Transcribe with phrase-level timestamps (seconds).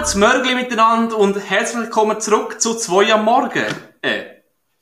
[0.00, 3.66] gutes Mörgli miteinander und herzlich willkommen zurück zu 2 am Morgen.
[4.00, 4.22] Äh,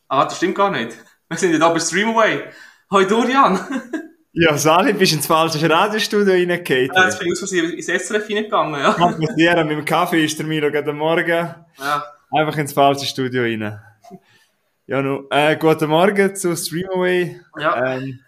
[0.07, 0.97] ah, das stimmt gar nicht.
[1.29, 2.45] Wir sind ja da bei Streamaway.
[2.93, 3.59] Hoi Dorian.
[4.33, 6.91] Ja, Sali, bist ins falsche Radiostudio reingefallen.
[6.95, 8.93] Ja, jetzt bin ich aus ins SRF reingegangen, ja.
[8.93, 12.05] Kann passieren, mit dem Kaffee ist der Milo gerade am Morgen ja.
[12.31, 13.81] einfach ins falsche Studio rein.
[14.87, 17.41] Ja, nu, äh, guten Morgen zu Streamaway.
[17.59, 17.95] Ja.
[17.95, 18.21] Ähm,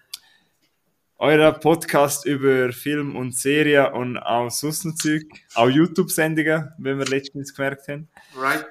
[1.22, 5.22] euer Podcast über Film und Serien und auch Sussenzeug,
[5.54, 8.08] auch YouTube-Sendungen, wie wir letztens gemerkt haben.
[8.34, 8.66] Right.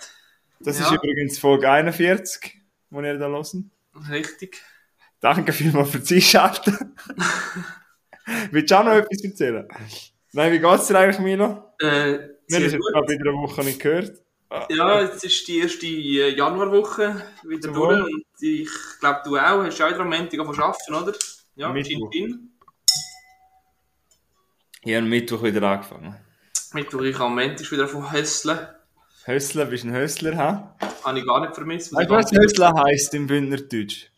[0.59, 0.85] Das Ja.
[0.87, 2.55] ist übrigens Folge 41,
[2.89, 3.71] die ihr da hören.
[4.09, 4.63] Richtig.
[5.19, 6.95] Danke vielmals für die Einschalten.
[8.51, 9.67] Willst du auch noch etwas erzählen?
[10.33, 11.71] Nein, wie geht's dir eigentlich, Milo?
[11.79, 11.85] Äh,
[12.47, 14.13] Wir haben jetzt gerade wieder eine Woche nicht gehört.
[14.69, 19.63] Ja, jetzt ist die erste äh, Januarwoche wieder Zum durch und ich glaube, du auch.
[19.63, 21.13] Hast du auch wieder am Montag angefangen arbeiten, oder?
[21.59, 22.09] Ja, Mittwoch.
[22.11, 22.53] Chin.
[24.81, 26.15] Ich habe am Mittwoch wieder angefangen.
[26.71, 28.59] Mittwoch, ich am Montag wieder von Hösseln.
[29.25, 30.77] Hössler, bist du ein Hössler, ha?
[31.03, 31.93] Habe ich gar nicht vermisst.
[31.93, 34.09] Weißt du, was Hössler heisst im Bündnerdeutsch?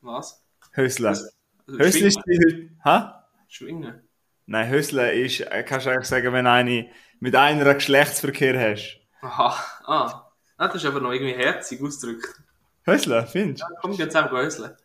[0.00, 0.44] Was?
[0.72, 1.10] Hössler.
[1.10, 1.28] Also
[1.68, 3.28] Hössler ist die ha?
[3.46, 4.02] Schwingen.
[4.46, 8.98] Nein, Hössler ist, äh, kannst du eigentlich sagen, wenn eine mit einer Geschlechtsverkehr hast.
[9.20, 9.56] Aha.
[9.84, 10.32] Ah.
[10.56, 12.42] Ah, das ist aber noch irgendwie herzig ausgedrückt.
[12.84, 14.76] Hössler, findest Ja, komm, jetzt zusammen höseln.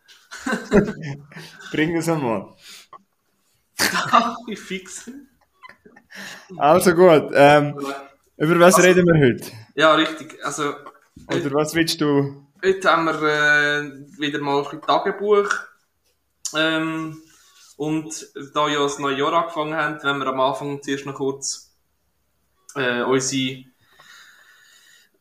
[1.70, 2.54] Bring das einmal.
[4.48, 5.10] ich fix.
[6.56, 7.74] Also gut, ähm,
[8.36, 9.50] über was Also- reden wir heute?
[9.74, 10.38] Ja, richtig.
[10.44, 10.74] Also,
[11.28, 12.46] Oder was willst du?
[12.64, 15.48] heute haben wir äh, wieder mal ein Tagebuch.
[16.56, 17.20] Ähm,
[17.76, 21.74] und da ja das neue Jahr angefangen haben, wenn wir am Anfang zuerst noch kurz
[22.76, 23.64] äh, unsere,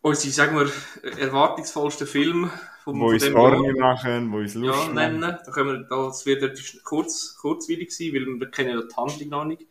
[0.02, 0.72] unsere, sagen wir,
[1.18, 2.52] erwartungsvollsten Filme
[2.84, 5.20] vom, Wo uns dem Orne machen, wo uns ja, Lust nennen.
[5.20, 5.38] machen.
[5.46, 9.46] Da können wir, das wird kurz, kurzweilig sein, weil wir kennen ja die Handlung noch
[9.46, 9.66] nicht.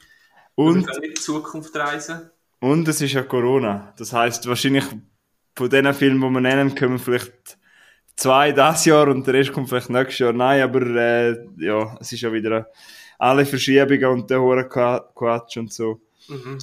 [0.55, 2.31] Und wir können nicht in die Zukunft reisen.
[2.61, 3.93] Und es ist ja Corona.
[3.99, 4.85] Das heißt, wahrscheinlich
[5.57, 7.59] von den Filmen, die wir nennen, kommen vielleicht
[8.17, 10.33] zwei das Jahr und der Rest kommt vielleicht nächstes Jahr.
[10.33, 12.69] Nein, aber äh, ja, es ist ja wieder
[13.19, 16.01] alle Verschiebungen und der hohe Qua- Quatsch und so.
[16.29, 16.59] Mhm.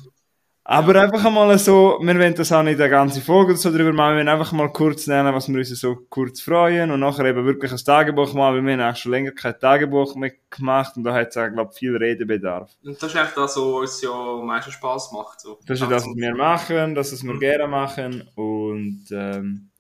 [0.72, 3.92] Aber einfach einmal so, wir wollen das auch nicht eine ganze Folge oder so drüber
[3.92, 7.26] machen, wir wollen einfach mal kurz nennen, was wir uns so kurz freuen und nachher
[7.26, 10.96] eben wirklich ein Tagebuch machen, weil wir haben eigentlich schon länger kein Tagebuch mehr gemacht
[10.96, 12.70] und da hat es auch, glaube ich, viel Redebedarf.
[12.84, 15.42] Und das ist eigentlich das, was uns ja am meisten Spass macht.
[15.42, 15.58] So.
[15.66, 18.30] Das ist das, was wir machen, das, was wir gerne machen.
[18.36, 19.72] Und ähm,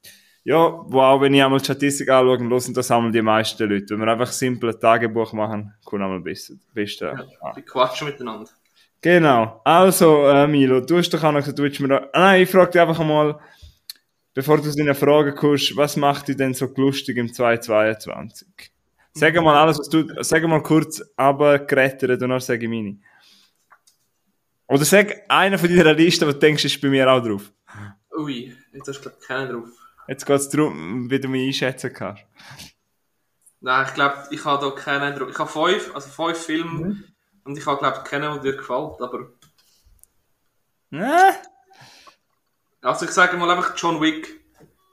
[0.43, 0.57] ja,
[0.87, 3.93] wo auch wenn ich einmal die Statistik anschaue, hören das einmal die meisten Leute.
[3.93, 6.55] Wenn wir einfach simpel ein Tagebuch machen, kommt einmal besser.
[6.73, 7.13] Beste.
[7.15, 8.49] Ja, wir quatschen miteinander.
[9.01, 9.61] Genau.
[9.63, 12.09] Also, äh, Milo, du hast doch auch noch gesagt, du willst mir.
[12.13, 13.39] Ah, Nein, ich frage dich einfach mal,
[14.33, 18.47] bevor du deine Frage kommst, was macht dich denn so lustig im 2022?
[19.13, 20.05] Sag mal alles, was du...
[20.21, 22.99] Sag mal kurz, aber gerettet und dann sage ich meine.
[24.67, 27.51] Oder sag einer von deiner Liste, wo du denkst, ist bei mir auch drauf.
[28.17, 29.69] Ui, jetzt hast du glaube ich keinen drauf.
[30.07, 32.23] Jetzt geht es darum, wie du mich einschätzen kannst.
[33.61, 35.29] Nein, ich glaube, ich habe da keinen drauf.
[35.31, 37.03] Ich habe fünf, also fünf Filme Mhm.
[37.49, 39.01] Und ich habe glaube keinen, der dir gefällt.
[39.01, 39.31] Aber
[40.91, 41.33] Äh?
[42.81, 44.39] also ich sage mal einfach John Wick,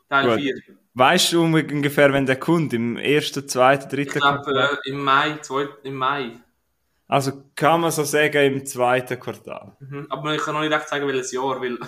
[0.08, 0.40] Teil Gut.
[0.40, 0.54] 4.
[0.94, 2.72] Weißt du ungefähr, wenn der kommt?
[2.72, 4.78] Im ersten, zweiten, Ich dritten glaube Quartal?
[4.84, 6.38] äh, im Mai, zwei, im Mai.
[7.06, 9.76] Also kann man so sagen, im zweiten Quartal.
[9.80, 10.06] Mhm.
[10.08, 11.78] Aber ich kann noch nicht recht sagen, welches Jahr, weil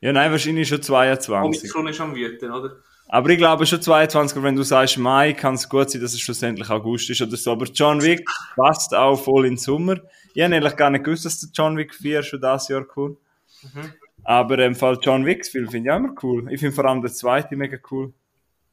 [0.00, 1.62] Ja, nein, wahrscheinlich schon 22.
[1.74, 2.76] Omikron ist am Wüten, oder?
[3.12, 6.12] Aber ich glaube schon 22, aber wenn du sagst Mai, kann es gut sein, dass
[6.12, 7.50] es schlussendlich August ist oder so.
[7.50, 9.96] Aber John Wick passt auch voll in den Sommer.
[10.32, 13.18] Ich habe ehrlich gar nicht gewusst, dass der John Wick 4 schon das Jahr kommt.
[13.62, 13.92] Mhm.
[14.22, 16.52] Aber im Fall John Wicks Film finde ich auch immer cool.
[16.52, 18.12] Ich finde vor allem der zweite mega cool.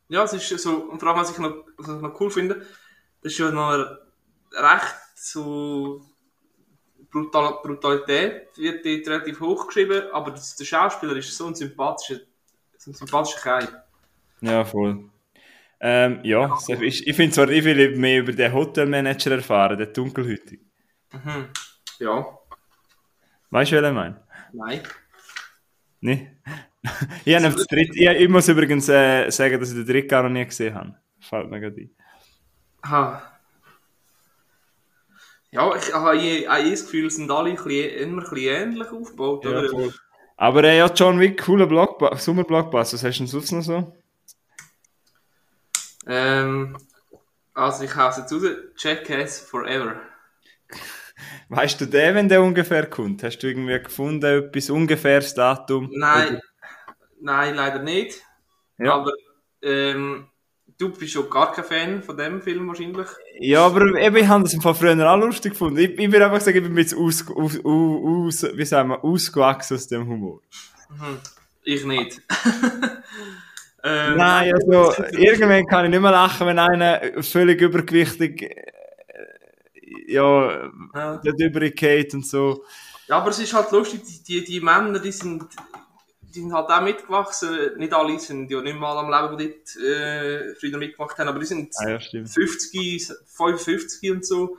[0.08, 2.62] Ja, es ist so, und vor allem, was ich noch, was ich noch cool finde,
[3.24, 3.74] das ist ja noch
[4.54, 6.06] recht so
[7.12, 12.22] Brutal, Brutalität wird dort relativ hoch geschrieben, aber das, der Schauspieler ist so ein sympathischer,
[12.78, 13.84] so ein sympathischer Kerl.
[14.42, 15.10] Ja, voll.
[15.80, 20.70] Ähm, ja, ich, ich finde zwar, ich will mehr über den Hotelmanager erfahren, den Dunkelhütigen.
[21.12, 21.50] Mhm.
[22.00, 22.26] Ja,
[23.50, 24.22] Weißt du, was ich meine?
[24.54, 24.82] nein.
[26.02, 26.32] Nee?
[27.26, 30.24] ich, habe das dritte, ich, ich muss übrigens äh, sagen, dass ich den dritten gar
[30.24, 30.96] noch nie gesehen habe.
[31.20, 31.90] Fällt mir gerade ein.
[32.82, 33.22] Aha.
[35.52, 38.90] Ja, ich habe je- auch das Gefühl, sind alle ein bisschen, immer ein bisschen ähnlich
[38.92, 39.64] aufgebaut, Ja.
[40.40, 42.94] Aber äh, ja, John Wick, cooler Blockba Sommerblockbuster.
[42.98, 43.94] Was hast du denn sonst noch so?
[46.08, 46.78] Ähm,
[47.54, 48.44] also ich hau es jetzt raus,
[48.78, 50.00] Jackass Forever.
[51.50, 53.24] Weißt du den, wenn der ungefähr kommt?
[53.24, 55.90] Hast du irgendwie gefunden, etwas ungefähres Datum?
[55.94, 56.40] Nein,
[57.20, 58.22] nein, leider nicht.
[58.78, 58.94] Ja.
[58.94, 59.12] Aber
[59.62, 60.28] ähm,
[60.78, 63.08] du bist schon gar kein Fan von dem Film wahrscheinlich.
[63.40, 65.80] Ja, aber eben, ich habe das im Fall früher auch lustig gefunden.
[65.80, 69.76] Ich, ich würde einfach sagen, ich bin jetzt aus, aus, aus, wie sagen wir, ausgewachsen
[69.76, 70.42] aus dem Humor.
[70.90, 71.20] Mhm.
[71.64, 72.22] Ich nicht.
[73.84, 78.64] ähm, Nein, also, irgendwann kann ich nicht mehr lachen, wenn einer völlig übergewichtig, äh,
[80.08, 81.18] ja, Ja.
[81.24, 82.64] dort übergeht und so.
[83.08, 85.46] Ja, aber es ist halt lustig, die, die, die Männer, die sind,
[86.22, 87.78] die sind halt auch mitgewachsen.
[87.78, 91.40] Nicht alle sind ja nicht mal am Leben, die dort äh, früher mitgemacht haben, aber
[91.40, 92.30] die sind Ah, ja, stimmt.
[92.30, 94.58] 50, 55 und so.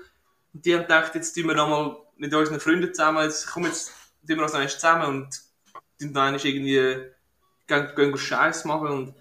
[0.54, 3.92] Und die haben gedacht, jetzt tun wir nochmal mit unseren Freunden zusammen, jetzt kommen jetzt,
[4.26, 5.28] tun wir uns noch zusammen und
[6.00, 7.00] dann einmal irgendwie,
[7.68, 9.14] gehen, gehen Scheiß machen und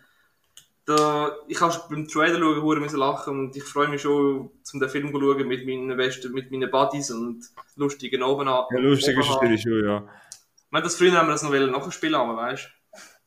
[0.86, 4.90] da, ich habe beim Trailer schauen, müssen lachen und ich freue mich schon, zum den
[4.90, 7.44] Film zu schauen mit meinen besten, mit meinen Buddies und
[7.76, 8.66] lustigen oben an.
[8.72, 10.08] Ja, lustig ist natürlich schon, ja.
[10.32, 12.70] Ich meine, das früher haben wir das noch wollen nachspielen, aber weißt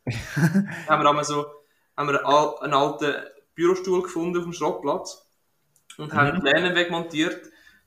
[0.06, 0.10] du.
[0.88, 1.46] haben wir einmal so,
[1.96, 3.14] haben wir einen al- einen alten
[3.54, 5.26] Bürostuhl gefunden auf dem Schrottplatz
[5.98, 7.38] und haben die Lehnen wegmontiert,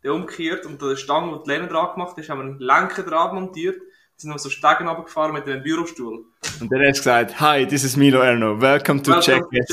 [0.03, 3.33] den umgekehrt und der Stange, wo die Lehne dran gemacht ist, haben wir einen Lenkerdraht
[3.33, 3.81] montiert,
[4.17, 6.25] sind noch so Stegen runtergefahren mit einem Bürostuhl.
[6.61, 9.67] Und dann hat gesagt, Hi, this is Milo Erno, welcome to Check Yes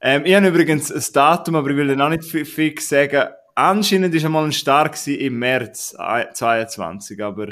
[0.00, 3.28] ähm, ich habe übrigens ein Datum, aber ich will auch nicht fi- fix sagen.
[3.56, 7.48] Anscheinend war einmal ein Start im März 2022, aber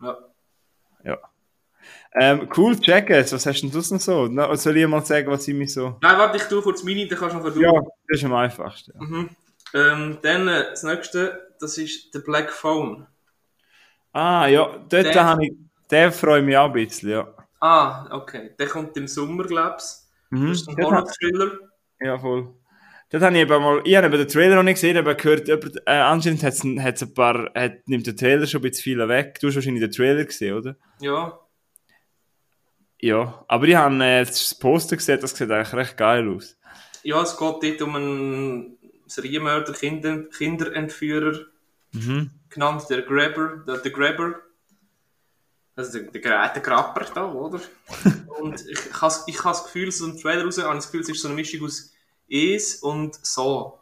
[0.00, 0.16] Ja.
[1.04, 1.18] ja.
[2.14, 3.32] Ähm, cool, check es.
[3.32, 4.28] Was hast denn du noch so?
[4.28, 5.96] Na, soll ich mal sagen, was ich mich so...
[6.02, 7.88] Nein, warte, ich tue kurz meine, dann kannst du noch Ja, du.
[8.08, 8.92] das ist am einfachsten.
[8.94, 9.00] Ja.
[9.04, 9.30] Mhm.
[9.74, 13.06] Ähm, dann äh, das nächste, das ist The Black Phone.
[14.12, 15.52] Ah, ja, dort Der- habe ich...
[15.90, 17.28] Der freut mich auch ein bisschen, ja.
[17.60, 18.54] Ah, okay.
[18.58, 20.10] Der kommt im Sommer, glaub's.
[20.30, 20.48] Mhm.
[20.48, 21.50] Das ist ein Horror-Thriller.
[22.00, 22.54] Ja, voll.
[23.10, 25.46] Dort habe ich eben mal, ich habe eben den Trailer noch nicht gesehen, aber gehört,
[25.48, 29.06] jemand, äh, anscheinend hat's hat's ein paar, hat, nimmt der Trailer schon ein bisschen viel
[29.08, 29.38] weg.
[29.38, 30.76] Du hast wahrscheinlich den Trailer gesehen, oder?
[31.00, 31.38] Ja.
[33.00, 33.44] Ja.
[33.48, 36.56] Aber ich habe äh, das Poster gesehen, das sieht eigentlich recht geil aus.
[37.02, 41.38] Ja, es geht dort um einen Serienmörder, Kinder, Kinderentführer,
[41.92, 42.30] Mhm.
[42.52, 44.34] Genannt der Grabber, der, der Grabber.
[45.74, 47.60] Also der, der, der Grabber da, oder?
[48.40, 50.86] und ich, ich habe ich habe das Gefühl, so ein Trailer raus, habe ich das
[50.86, 51.92] Gefühl, es ist so eine Mischung aus
[52.28, 53.78] Es und So.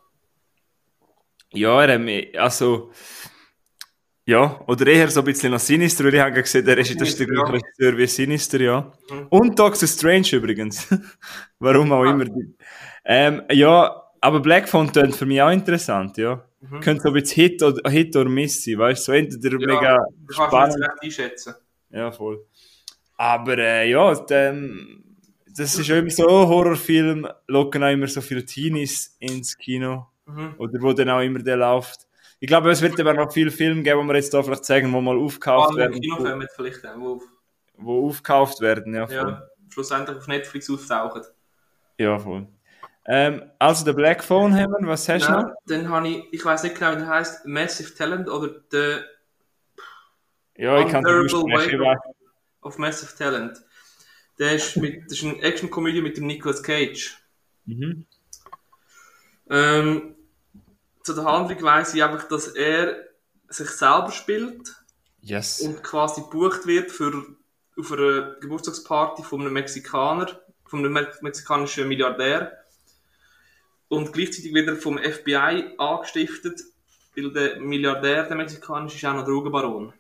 [1.53, 2.93] Ja, er hat mich, also,
[4.25, 7.09] ja, oder eher so ein bisschen nach Sinister, weil ich habe gesehen, der ist, das
[7.09, 8.93] ist der gleiche Regisseur wie Sinister, ja.
[9.11, 9.27] Mhm.
[9.31, 10.87] Und Doctor Strange übrigens.
[11.59, 12.11] Warum auch Ah.
[12.13, 12.27] immer.
[13.05, 16.45] Ähm, ja, aber Black Phone tönt für mich auch interessant, ja.
[16.61, 16.81] Mhm.
[16.81, 19.13] Könnte so ein bisschen Hit oder, Hit oder Miss sein, weißt du?
[19.13, 20.75] So entweder Ja, mega Du kannst spannend.
[20.79, 21.55] jetzt recht einschätzen.
[21.91, 22.45] Ja, voll.
[23.17, 25.05] Aber äh, ja, ähm,
[25.57, 30.07] das ist irgendwie so Horrorfilm, locken auch immer so viele Teenies ins Kino.
[30.27, 30.55] Mhm.
[30.59, 32.07] Oder wo dann auch immer der läuft.
[32.39, 34.93] Ich glaube, es wird aber noch viele Filme geben, die wir jetzt da vielleicht zeigen,
[34.93, 36.01] wo mal aufgekauft Alle werden.
[36.01, 37.23] Kinofilme vielleicht auch, wo
[37.77, 39.17] Wo aufgekauft werden, ja voll.
[39.17, 41.23] ja, schlussendlich auf Netflix auftauchen.
[41.99, 42.47] Ja, voll.
[43.13, 45.53] Ähm, also der Black Phone haben wir, was hast du noch?
[45.67, 49.01] Dann habe ich, ich weiß nicht genau, wie der heißt, Massive Talent oder The
[50.57, 51.97] Ja, ich kann weiß-
[52.63, 53.61] of Massive Talent.
[54.39, 57.17] Der ist, mit, das ist eine Action-Komödie mit dem Nicolas Cage.
[57.65, 58.07] Mhm.
[59.51, 60.15] Ähm,
[61.03, 62.97] zu der Handlung weiss ich einfach, dass er
[63.49, 64.73] sich selber spielt
[65.23, 65.61] Yes.
[65.63, 67.25] und quasi gebucht wird für,
[67.77, 70.29] auf einer Geburtstagsparty von einem Mexikaner,
[70.65, 72.57] von einem me mexikanischen Milliardär.
[73.91, 76.63] Und gleichzeitig wird er vom FBI angestiftet,
[77.17, 79.93] weil der Milliardär, der mexikanische, ist auch noch Drogenbaron.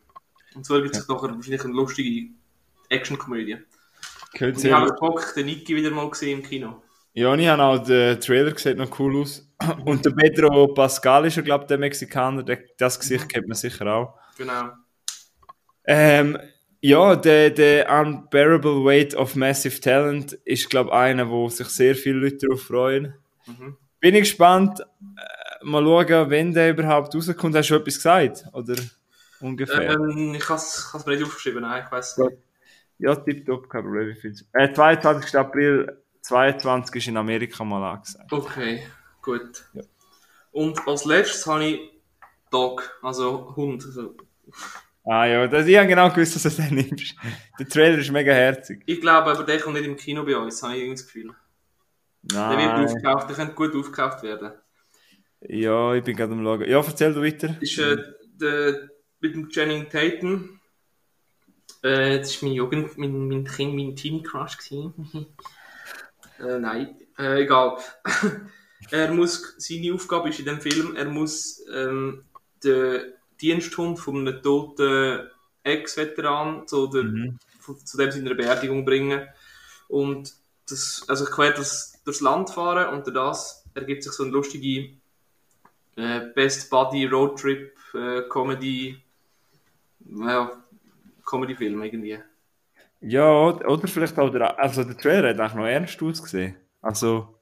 [0.54, 2.30] Und so ergibt sich nachher wahrscheinlich eine lustige
[2.88, 3.58] Actionkomödie.
[4.38, 6.82] Sehr ich habe Bock, den Niki wieder mal gesehen im Kino.
[7.14, 9.44] Ja, ich habe auch den Trailer gesehen, noch cool aus.
[9.84, 12.44] Und der Pedro Pascal ist ja, glaube ich, der Mexikaner.
[12.78, 14.14] Das Gesicht kennt man sicher auch.
[14.38, 14.70] Genau.
[15.84, 16.38] Ähm,
[16.80, 21.96] ja, der, der Unbearable Weight of Massive Talent ist, glaube ich, einer, wo sich sehr
[21.96, 23.14] viele Leute darauf freuen.
[23.46, 23.76] Mhm.
[24.00, 24.80] Bin ich gespannt.
[24.80, 27.54] Äh, mal schauen, wenn der überhaupt rauskommt.
[27.54, 28.44] Hast du etwas gesagt?
[28.52, 28.76] Oder
[29.40, 29.90] ungefähr?
[29.90, 32.32] Ähm, ich habe es mir nicht aufgeschrieben, nein, ich weiß nicht.
[32.98, 34.10] Ja, tipptopp, kein Problem.
[34.10, 35.34] ich find's- Äh, 22.
[35.38, 38.30] April 22 ist in Amerika mal angesagt.
[38.32, 38.82] Okay,
[39.22, 39.64] gut.
[39.72, 39.82] Ja.
[40.52, 41.80] Und als letztes habe ich
[42.50, 43.84] Dog, also Hund.
[43.86, 44.14] Also,
[45.04, 47.14] Ah ja, das, ich habe genau gewusst, dass du den nimmst.
[47.58, 48.82] Der Trailer ist mega herzig.
[48.84, 51.30] ich glaube aber, der kommt nicht im Kino bei uns, habe ich irgendwie das Gefühl.
[52.22, 52.84] Der wird Nein.
[52.84, 54.52] aufgekauft, der könnte gut aufgekauft werden.
[55.40, 56.68] Ja, ich bin gerade am Schauen.
[56.68, 57.56] Ja, erzähl du weiter.
[57.60, 57.96] ist äh,
[58.34, 60.60] der, mit dem Channing Tatum.
[61.82, 64.92] Äh, das war mein Jugend, mein, mein Kind, mein gewesen.
[66.38, 67.78] äh, nein, äh, egal.
[68.90, 72.24] er muss, seine Aufgabe ist in dem Film, er muss ähm,
[72.62, 75.26] den Diensthund von einem toten
[75.62, 77.38] Ex-Veteran zu, der, Mhm.
[77.84, 79.26] zu dem seiner Beerdigung bringen.
[79.88, 80.34] Und
[80.68, 84.94] das, also quer das, durchs Land fahren und durch das ergibt sich so ein lustige
[85.96, 88.96] äh, Best Buddy Roadtrip äh, Comedy,
[90.06, 90.50] ja,
[91.24, 92.18] Comedy-Film irgendwie.
[93.00, 96.56] Ja, oder vielleicht auch der, also der Trailer hat eigentlich noch ernst ausgesehen.
[96.82, 97.40] Also,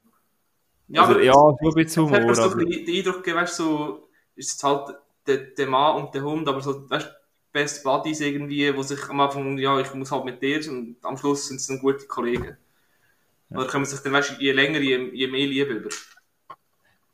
[0.88, 3.64] Ja, also, aber ja, so ein bisschen Humor, ein bisschen den Eindruck gegeben, weißt, du,
[3.64, 4.96] so, ist es halt
[5.26, 7.10] der, der Mann und der Hund, aber so, weißt,
[7.52, 11.16] Best Buddies irgendwie, wo sich am Anfang, ja, ich muss halt mit dir und am
[11.16, 12.56] Schluss sind es dann gute Kollegen.
[13.50, 15.90] Oder können sich dann, weißt, je länger, je, je mehr Liebe über.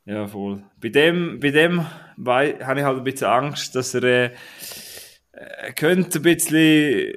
[0.05, 0.63] ja, voll.
[0.81, 1.85] Bei dem, bei dem
[2.25, 7.13] habe ich halt ein bisschen Angst, dass er äh, könnte ein bisschen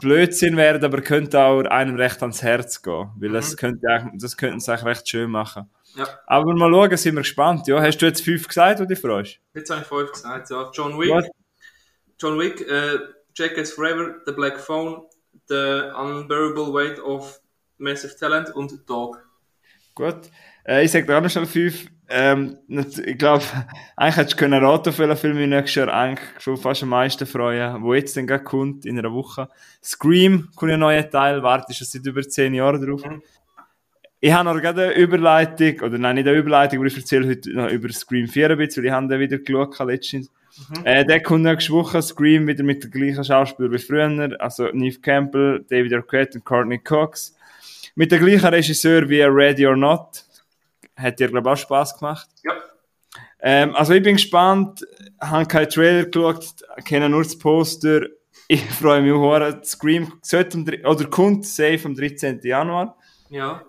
[0.00, 3.10] Blödsinn werden, aber könnte auch einem recht ans Herz gehen.
[3.16, 5.68] Weil das, könnte, das könnten sie eigentlich recht schön machen.
[5.94, 7.66] Ja, Aber mal schauen, sind wir gespannt.
[7.66, 9.40] Ja, hast du jetzt fünf gesagt, du dich freust?
[9.54, 11.28] jetzt habe ich vorhin gesagt, ja, John Wick, Was?
[12.20, 12.98] John Wick, äh,
[13.34, 15.02] Jackass Forever, The Black Phone,
[15.48, 17.40] The Unbearable Weight of
[17.78, 19.24] Massive Talent und Dog.
[19.94, 20.30] Gut.
[20.64, 21.86] Äh, ich sage dir auch noch schnell fünf.
[22.10, 23.44] Ähm, ich glaube,
[23.96, 26.90] eigentlich hättest du können raten, auf welchen Film ich nächstes Jahr eigentlich schon fast am
[26.90, 29.48] meisten freuen, wo jetzt dann gerade kommt, in einer Woche.
[29.82, 33.04] Scream kommt ein neuer Teil, warte schon seit über zehn Jahren drauf.
[33.04, 33.22] Mhm.
[34.20, 37.50] Ich habe noch gerade eine Überleitung, oder nein, nicht eine Überleitung, aber ich erzähle heute
[37.52, 40.30] noch über Scream 4 ein bisschen, weil ich habe den wieder geschaut letztens.
[40.82, 44.98] Äh, der kommt nächste Woche, Scream, wieder mit den gleichen Schauspielern wie früher, also Neve
[45.00, 47.36] Campbell, David Arquette und Courtney Cox.
[47.98, 50.24] Mit dem gleichen Regisseur wie Ready or Not.
[50.94, 52.28] Hat dir, glaube ich, auch Spass gemacht.
[52.44, 52.52] Ja.
[53.40, 54.86] Ähm, also ich bin gespannt,
[55.20, 56.46] habe keinen Trailer geschaut,
[56.84, 58.02] kenne nur das Poster.
[58.46, 59.64] Ich freue mich auch.
[59.64, 62.38] Scream sollte oder kommt safe am 13.
[62.44, 62.96] Januar.
[63.30, 63.64] Ja.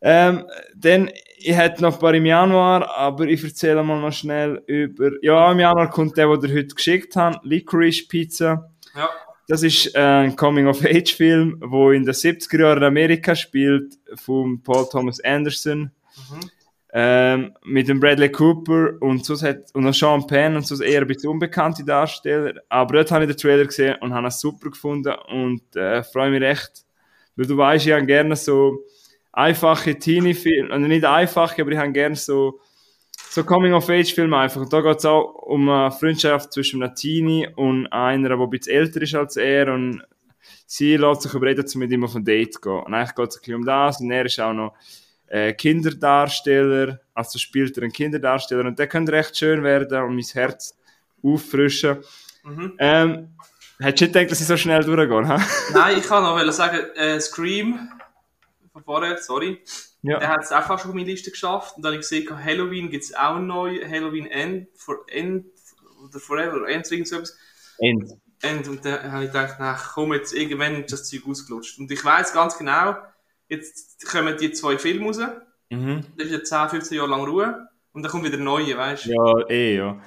[0.00, 0.44] Ähm,
[0.74, 5.12] dann, ich hätte noch ein paar im Januar, aber ich erzähle mal noch schnell über,
[5.22, 8.72] ja, im Januar kommt der, den ihr heute geschickt habt, Licorice Pizza.
[8.96, 9.08] Ja.
[9.48, 15.20] Das ist ein Coming-of-Age-Film, wo in den 70er Jahren in Amerika spielt, von Paul Thomas
[15.20, 15.90] Anderson.
[16.92, 21.00] Ähm, mit dem Bradley Cooper und sonst hat, und noch Sean Penn und sonst eher
[21.00, 22.60] ein bisschen unbekannte Darsteller.
[22.68, 26.30] Aber dort habe ich den Trailer gesehen und habe es super gefunden und äh, freue
[26.30, 26.84] mich recht.
[27.36, 28.84] Weil du weißt, ich habe gerne so
[29.32, 32.60] einfache Teenie-Filme, also nicht einfache, aber ich habe gerne so,
[33.30, 34.60] so Coming-of-Age-Filme einfach.
[34.62, 38.50] Und da geht es auch um eine Freundschaft zwischen einem Teenie und einer, der ein
[38.50, 40.02] bisschen älter ist als er und
[40.66, 42.82] sie lässt sich überreden, zu mit ihm auf ein Date zu gehen.
[42.84, 44.74] Und eigentlich geht es ein bisschen um das und er ist auch noch
[45.28, 50.24] äh, Kinderdarsteller, also spielt er einen Kinderdarsteller und der könnte recht schön werden und mein
[50.24, 50.76] Herz
[51.22, 51.98] auffrischen.
[52.44, 52.74] Mhm.
[52.78, 53.28] Ähm,
[53.78, 55.40] hättest du nicht gedacht, dass ich so schnell durchgehe?
[55.72, 57.90] Nein, ich kann noch sagen, äh, Scream
[58.72, 59.60] von vorher, sorry.
[60.08, 60.18] Ja.
[60.18, 61.76] Der hat es auch fast auf meine Liste geschafft.
[61.76, 63.78] Und dann habe ich gesehen, Halloween gibt es auch neu.
[63.86, 65.44] Halloween End, for, End
[66.02, 67.36] oder Forever, End, irgend so etwas.
[67.78, 68.10] End.
[68.40, 68.68] End.
[68.68, 71.78] Und dann habe ich gedacht, na komm, jetzt irgendwann ist das Zeug ausgelutscht.
[71.78, 72.96] Und ich weiß ganz genau,
[73.48, 75.18] jetzt kommen die zwei Filme raus.
[75.68, 76.06] Mhm.
[76.16, 77.68] Das ist jetzt 10, 15 Jahre lang Ruhe.
[77.92, 79.10] Und dann kommt wieder neue, weißt du?
[79.10, 80.00] Ja, eh, ja.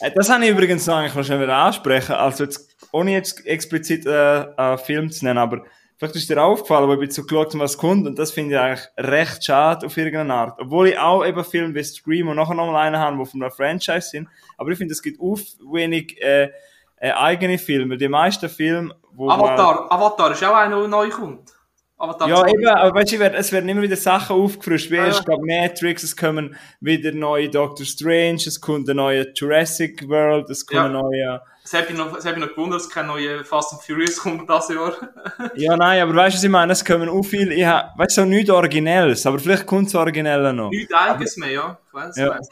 [0.00, 2.12] Äh, Das habe ich übrigens noch eigentlich noch schnell wieder ansprechen.
[2.16, 5.64] Also jetzt, ohne jetzt explizit äh, einen Film zu nennen, aber
[6.02, 8.60] vielleicht ist dir aufgefallen, weil ich jetzt so geschaut was kommt, und das finde ich
[8.60, 10.58] eigentlich recht schade auf irgendeine Art.
[10.60, 13.50] Obwohl ich auch eben Filme wie Scream und nachher nochmal einen habe, die von einer
[13.52, 14.28] Franchise sind.
[14.58, 15.40] Aber ich finde, es gibt auf
[15.72, 16.50] wenig äh,
[16.96, 17.96] äh, eigene Filme.
[17.96, 21.50] Die meisten Filme, wo man- Avatar, Avatar ist auch einer, der neu kommt.
[21.98, 22.48] Avatar Ja, 2.
[22.50, 24.90] eben, aber weißt du, es werden- es immer wieder Sachen aufgefrischt.
[24.90, 25.20] Wie Ah, ja.
[25.20, 30.66] glaub, Matrix, es kommen wieder neue Doctor Strange, es kommt ein neuer Jurassic World, es
[30.66, 30.86] kommt Ja.
[30.86, 31.42] ein neuer.
[31.62, 34.16] Das habe ich noch, das habe ich noch gewundert, dass kein neuer Fast and Furious
[34.18, 34.94] kommt dieses Jahr.
[35.54, 36.72] Ja, nein, aber weißt du, was ich meine?
[36.72, 39.94] Es kommen auch viel, ich hab, weißt du, so nichts Originelles, aber vielleicht kommt es
[39.94, 40.70] Originelle noch.
[40.70, 41.78] Nichts Eigenes mehr, ja.
[41.86, 42.24] Ich weiss, Ja.
[42.26, 42.48] ich weiss.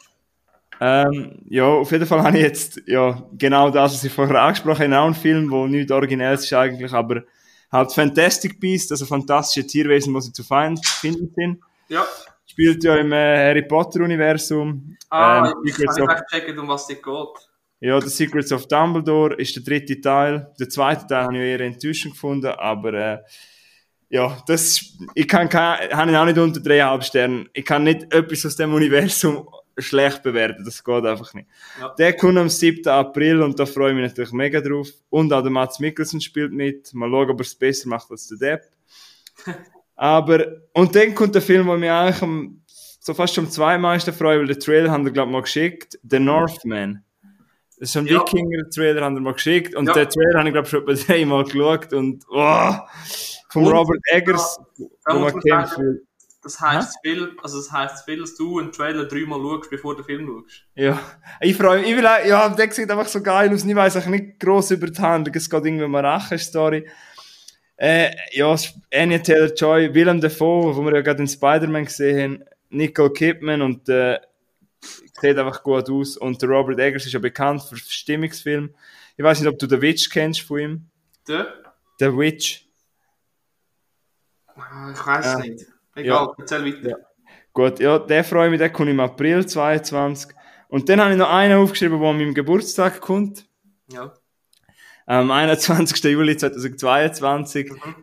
[0.83, 4.85] Ähm, ja, auf jeden Fall habe ich jetzt, ja, genau das, was ich vorher angesprochen
[4.93, 7.21] habe, auch einen Film, wo nichts Originelles ist eigentlich, aber
[7.71, 11.59] halt Fantastic Beasts, also fantastische Tierwesen, die sie zu find- finden sind.
[11.89, 12.05] Ja.
[12.47, 14.97] Spielt ja im äh, Harry Potter-Universum.
[15.09, 17.05] Ah, Ähm, ich habe of- nicht gecheckt, um was es geht.
[17.81, 20.53] Ja, The Secrets of Dumbledore ist der dritte Teil.
[20.59, 23.17] Der zweite Teil habe ich eher enttäuschend gefunden, aber äh,
[24.07, 27.49] ja, das, ich kann, kein, habe ihn auch nicht unter dreieinhalb Sternen.
[27.53, 31.47] Ich kann nicht etwas aus dem Universum schlecht bewerten, das geht einfach nicht.
[31.79, 31.95] Ja.
[31.97, 32.87] Der kommt am 7.
[32.87, 34.89] April und da freue ich mich natürlich mega drauf.
[35.09, 36.93] Und auch der Mats Mikkelsen spielt mit.
[36.93, 38.61] Mal schauen, ob er es besser macht als der Depp.
[39.95, 44.13] Aber, und dann kommt der Film, der mich eigentlich am, so fast schon am zweitmeisten
[44.13, 45.97] freut, weil der Trailer haben wir, glaube ich, mal geschickt.
[46.07, 47.03] The Northman.
[47.81, 48.19] Das ist ein Ja.
[48.21, 49.73] Wikinger-Trailer, haben wir mal geschickt.
[49.75, 49.93] Und Ja.
[49.93, 51.93] den Trailer habe ich, glaube ich, schon etwa dreimal geschaut.
[51.93, 52.73] Und, oh,
[53.49, 54.59] vom Und- Robert Eggers,
[55.03, 56.01] da wo man kennt.
[56.43, 60.01] Das heisst viel, also das heisst viel, dass du einen Trailer dreimal schaust, bevor du
[60.03, 60.63] den Film schaust.
[60.75, 60.99] Ja,
[61.39, 61.89] ich freue mich.
[61.89, 63.63] Ich will, ja, der sieht einfach so geil aus.
[63.63, 65.35] Ich weiß auch nicht gross über die Handlung.
[65.35, 66.87] Es geht irgendwie um eine Rache-Story.
[67.77, 68.55] Äh, ja,
[68.93, 73.89] Anya Taylor-Joy, Willem Dafoe, wo wir ja gerade in Spider-Man gesehen haben, Nicole Kidman und
[73.89, 74.19] äh,
[75.21, 76.17] sieht einfach gut aus.
[76.17, 78.69] Und der Robert Eggers ist ja bekannt für Stimmungsfilme.
[79.17, 80.85] Ich weiß nicht, ob du The Witch kennst von ihm.
[81.27, 81.53] Der?
[81.99, 82.65] The Witch.
[84.55, 85.39] Ah, Ich weiß es Ja.
[85.39, 85.65] nicht.
[85.95, 86.33] Egal, Ja.
[86.39, 86.89] erzähl weiter.
[86.89, 86.95] Ja.
[87.53, 90.33] Gut, ja, der freue ich mich, der kommt im April 22.
[90.69, 93.45] Und dann habe ich noch einen aufgeschrieben, der an meinem Geburtstag kommt.
[93.87, 94.13] Ja.
[95.05, 96.01] Am 21.
[96.05, 97.71] Juli 2022.
[97.71, 97.95] Mhm.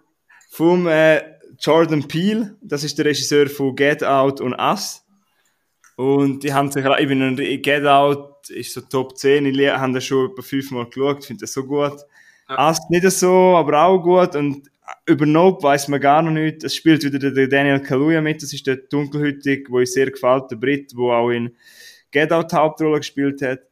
[0.50, 1.22] Vom äh,
[1.60, 2.56] Jordan Peele.
[2.60, 5.04] Das ist der Regisseur von Get Out und Us.
[5.98, 9.46] Und die haben sich, ich bin ein Get Out, ist so Top 10.
[9.46, 11.98] Ich habe das schon etwa fünfmal geschaut, finde das so gut.
[12.48, 12.68] Ja.
[12.68, 14.36] Us nicht so, aber auch gut.
[14.36, 14.70] Und
[15.06, 16.62] über Nope weiß man gar noch nicht.
[16.62, 18.40] Es spielt wieder der, Daniel Kaluuya mit.
[18.40, 21.56] Das ist der Dunkelhütig, wo uns sehr gefällt, der Brit, der auch in
[22.12, 23.62] Get Out Hauptrolle gespielt hat.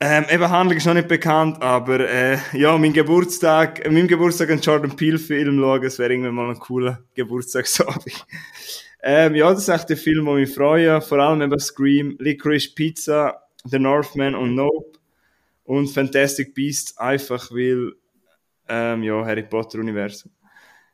[0.00, 4.50] Ähm, eben Handlung ist noch nicht bekannt, aber äh, ja, mein Geburtstag, äh, meinem Geburtstag
[4.50, 8.26] einen Jordan Peele Film schauen, das wäre irgendwann mal ein cooler Geburtstagsabend.
[9.02, 12.74] Ähm, ja, das ist echt der Film, wo mich freue, vor allem eben Scream, Licorice
[12.74, 14.98] Pizza, The Northman und Nope
[15.64, 17.92] und Fantastic Beasts, einfach weil,
[18.68, 20.30] ähm, ja, Harry Potter Universum.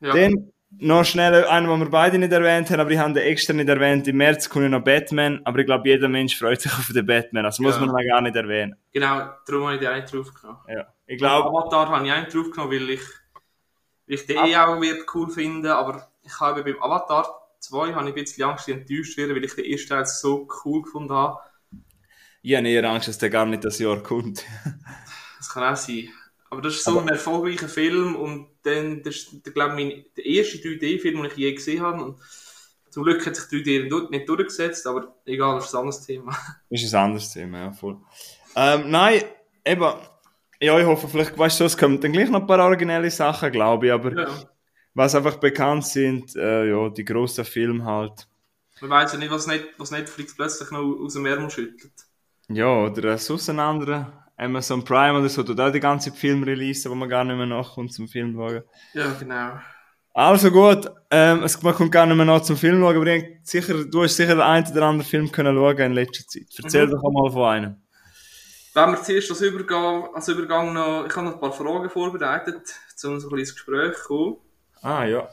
[0.00, 0.12] Ja.
[0.12, 3.52] Dann noch schnell einen, den wir beide nicht erwähnt haben, aber ich habe den extra
[3.54, 4.06] nicht erwähnt.
[4.08, 7.06] Im März kommt ja noch Batman, aber ich glaube, jeder Mensch freut sich auf den
[7.06, 7.44] Batman.
[7.46, 7.86] Also muss Ja.
[7.86, 8.76] man ihn gar nicht erwähnen.
[8.92, 10.60] Genau, darum habe ich den einen draufgenommen.
[10.68, 10.86] Ja.
[11.06, 13.00] Ich glaube, Avatar habe ich einen draufgenommen, weil ich,
[14.06, 18.08] weil ich den eh auch wird cool finde, aber ich habe beim Avatar 2 habe
[18.08, 21.38] ich ein bisschen Angst, enttäuscht werde, weil ich den ersten Teil so cool gefunden habe.
[22.42, 24.44] ich habe eher Angst, dass der gar nicht das Jahr kommt.
[25.38, 26.08] Das kann auch sein.
[26.48, 30.04] Aber das ist so ein erfolgreicher Film und dann, das ist, der, glaube ich, mein,
[30.16, 32.02] der erste 3D-Film, den ich je gesehen habe.
[32.02, 32.20] Und
[32.90, 36.36] zum Glück hat sich 3D nicht- durchgesetzt, aber egal, das ist ein anderes Thema.
[36.70, 37.98] ist ein anderes Thema, ja, voll.
[38.54, 39.22] Ähm, nein,
[39.64, 39.92] eben,
[40.60, 43.50] ja, ich hoffe, vielleicht, weißt du, es kommen dann gleich noch ein paar originelle Sachen,
[43.52, 44.28] glaube ich, aber Ja.
[44.96, 48.26] Was einfach bekannt sind, äh, ja, die grossen Filme halt.
[48.80, 51.92] Man weiß ja nicht, was, Net was Netflix plötzlich noch aus dem Ärmel schüttelt.
[52.48, 56.42] Ja, oder äh, sonst ein anderer, Amazon Prime oder so, tut auch die ganze Film
[56.44, 58.62] releasen, wo man gar nicht mehr nachkommt zum Film schauen.
[58.94, 59.60] Ja, genau.
[60.14, 63.84] Also gut, ähm, es, man kommt gar nicht mehr nach zum Film schauen, aber sicher,
[63.84, 66.46] du hast sicher den einen oder anderen Film können schauen in letzter Zeit.
[66.56, 66.90] Erzähl Mhm.
[66.90, 67.76] doch mal von einem.
[68.74, 72.74] Wenn wir zuerst als Übergang, als Übergang noch, ich habe noch ein paar Fragen vorbereitet,
[73.04, 74.36] um so ein bisschen ins Gespräch zu kommen.
[74.82, 75.28] Ah, ja,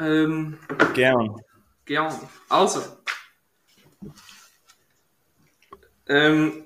[0.00, 0.58] Ähm,
[0.94, 1.36] gern.
[1.84, 2.18] Gerne.
[2.48, 2.80] Also.
[6.08, 6.64] Ähm,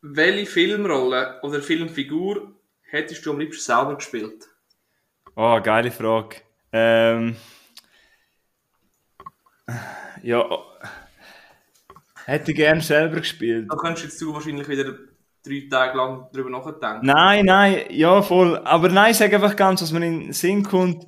[0.00, 4.48] welche Filmrolle oder Filmfigur hättest du am liebsten selber gespielt?
[5.34, 6.36] Oh, geile Frage.
[6.72, 7.36] Ähm,
[10.22, 10.44] ja,
[12.24, 13.66] hätte ich gern selber gespielt.
[13.70, 14.96] Da könntest jetzt du wahrscheinlich wieder
[15.44, 17.06] drei Tage lang drüber nachdenken.
[17.06, 18.58] Nein, nein, ja, voll.
[18.64, 21.06] Aber nein, ich sage einfach ganz, was mir in den Sinn kommt.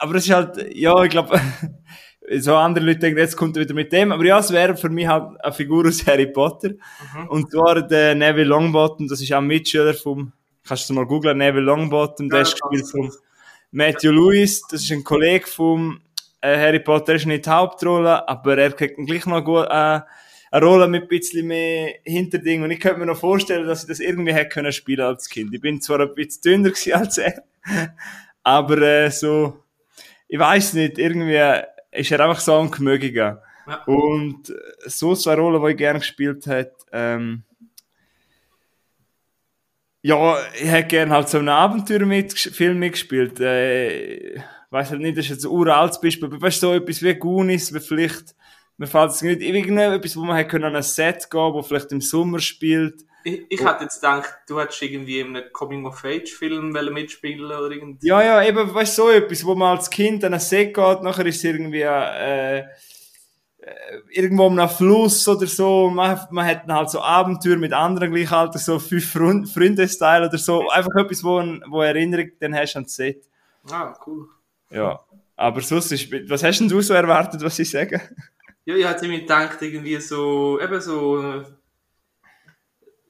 [0.00, 1.40] Aber es ist halt, ja, ich glaube,
[2.38, 4.12] so andere Leute denken, jetzt kommt er wieder mit dem.
[4.12, 6.70] Aber ja, es wäre für mich halt eine Figur aus Harry Potter.
[7.28, 10.32] Und zwar der Neville Longbottom, das ist auch ein Mitschüler vom,
[10.66, 13.10] kannst du mal googlen, Neville Longbottom, der Ja, ist das gespielt vom
[13.72, 16.00] Matthew Lewis, das ist ein Kollege vom
[16.42, 20.00] äh, Harry Potter, ist nicht die Hauptrolle, aber er kriegt dann gleich noch gut, äh,
[20.52, 22.62] eine Rolle mit ein bisschen mehr Hinterding.
[22.62, 25.52] Und ich könnte mir noch vorstellen, dass ich das irgendwie hätte können spielen als Kind.
[25.54, 27.42] Ich bin zwar ein bisschen dünner gewesen als er,
[28.42, 29.64] aber äh, so,
[30.28, 33.42] ich weiß nicht, irgendwie ist er einfach so ein Gemögiger.
[33.66, 33.82] Ja.
[33.84, 34.54] Und äh,
[34.86, 37.44] so zwei Rollen, die ich gerne gespielt hätte, ähm,
[40.02, 43.40] ja, ich hätte gerne halt so einen Abenteuerfilm mitgespielt.
[43.40, 47.02] Äh, weiß halt nicht, das ist jetzt ein uraltes Beispiel, aber weißt du, so etwas
[47.02, 48.34] wie Goonies, wie vielleicht,
[48.82, 51.92] mir fällt es nicht, irgendetwas, wo man hätte können an ein Set gehen, wo vielleicht
[51.92, 53.04] im Sommer spielt.
[53.22, 58.08] Ich, ich hätte jetzt gedacht, du hättest irgendwie in einem Coming-of-Age-Film mitspielen oder irgendwie.
[58.08, 61.02] Ja, ja, eben, weißt du, so etwas, wo man als Kind an ein See geht,
[61.02, 62.64] nachher ist es irgendwie, äh, äh,
[64.10, 68.60] irgendwo am Fluss oder so, man, man hat dann halt so Abenteuer mit anderen Gleichaltern,
[68.60, 72.82] so fünf Freund- Freunde-Style oder so, einfach etwas, wo, ein- wo Erinnerung dann hast an
[72.82, 73.22] das Set.
[73.70, 74.26] Ah, cool.
[74.70, 74.98] Ja.
[75.36, 78.00] Aber sonst ist, was hast denn du so erwartet, was ich sage?
[78.64, 81.44] Ja, ich hätte mir gedacht, irgendwie so, eben so äh,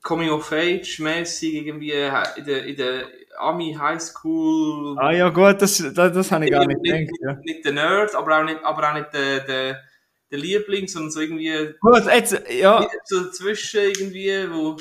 [0.03, 4.97] Coming-of-Age-mäßig, irgendwie äh, in der, in der Ami High School.
[4.99, 7.33] Ah ja, gut, das, das, das habe ich gar nicht nicht, gedacht, ja.
[7.35, 9.83] nicht, nicht der Nerd, aber auch nicht, aber auch nicht der, der,
[10.31, 14.77] der Liebling, sondern so irgendwie Gut, jetzt, ja, so dazwischen irgendwie, wo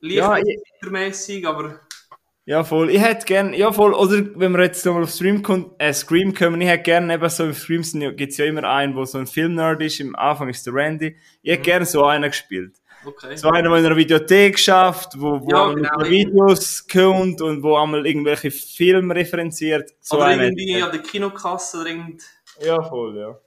[0.00, 1.80] Ja, liebmäßig, aber
[2.46, 2.90] Ja, voll.
[2.90, 3.92] Ich hätte gern, ja, voll.
[3.92, 7.28] Oder wenn wir jetzt nochmal auf Stream, kommen, äh, Scream kommen, ich hätte gern eben
[7.28, 10.00] so, im Streams gibt es ja immer einen, wo so ein Filmnerd ist.
[10.00, 11.16] Im Anfang ist der Randy.
[11.42, 11.64] Ich hätte Mhm.
[11.64, 12.76] gern so einen gespielt.
[13.04, 13.36] Okay.
[13.36, 16.00] So einer, der in einer Videothek schafft, wo, wo Ja, genau.
[16.10, 19.90] Videos kommt und wo einmal irgendwelche Filme referenziert.
[20.00, 22.22] So oder irgendwie an der Kinokasse ich.
[22.66, 23.38] Ja, voll, ja.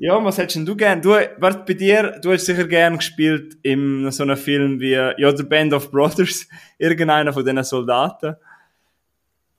[0.00, 1.02] Ja, was hättest denn du gern?
[1.02, 5.36] Du, warte, bei dir, du hast sicher gern gespielt in so einem Film wie, ja,
[5.36, 6.46] The Band of Brothers.
[6.78, 8.36] Irgendeiner von diesen Soldaten.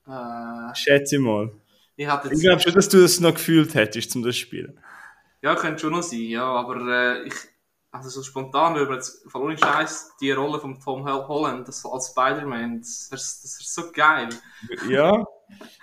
[0.07, 1.51] Äh, Schätze ich mal.
[1.97, 4.79] ich Ich glaube schon, dass du das noch gefühlt hättest, um das zu spielen.
[5.41, 7.33] Ja, könnte schon noch sein, ja, aber äh, ich...
[7.91, 12.09] Also so spontan mir jetzt, voll ohne Scheiß, die Rolle von Tom Holland das als
[12.09, 14.29] Spider-Man, das wäre so geil.
[14.87, 15.25] Ja?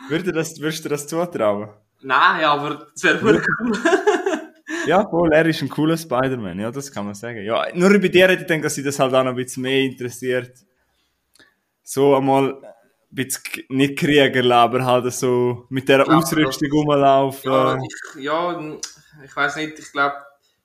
[0.09, 1.69] Würde das, würdest du das zutrauen?
[2.03, 3.73] Nein, aber das wäre wirklich cool.
[4.87, 7.43] Ja, voll, er ist ein cooler Spider-Man, ja, das kann man sagen.
[7.45, 9.63] Ja, nur bei dir hätte ich gedacht, dass sie das halt auch noch ein bisschen
[9.63, 10.53] mehr interessiert.
[11.83, 12.63] So einmal ein
[13.11, 17.51] bisschen nicht Krieger, aber halt so mit dieser Ja, Ausrüstung rumlaufen.
[17.51, 18.77] Ja, ich, ja,
[19.25, 20.17] ich weiß nicht, ich glaube,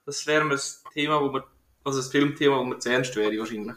[0.06, 1.44] das wäre das Thema, wo man,
[1.84, 3.76] also das Filmthema, wo man zu ernst wäre, wahrscheinlich.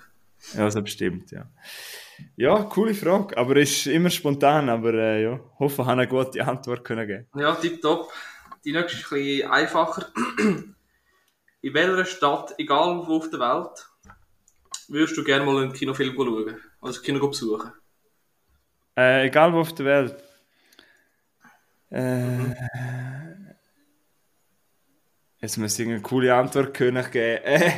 [0.54, 1.46] Ja, das bestimmt, ja.
[2.36, 6.46] Ja, coole Frage, aber ist immer spontan, aber äh, ja, hoffe, ich habe eine gute
[6.46, 7.26] Antwort können geben.
[7.34, 8.12] Ja, tipptopp.
[8.64, 10.06] Die nächste ist ein bisschen einfacher.
[11.60, 13.86] In welcher Stadt, egal wo auf der Welt,
[14.88, 16.56] würdest du gerne mal einen Kinofilm schauen?
[16.80, 17.72] Also Kino besuchen?
[18.96, 20.16] Äh, egal wo auf der Welt.
[21.90, 22.54] Äh,
[25.40, 27.42] Jetzt muss ich eine coole Antwort können geben.
[27.44, 27.70] Äh,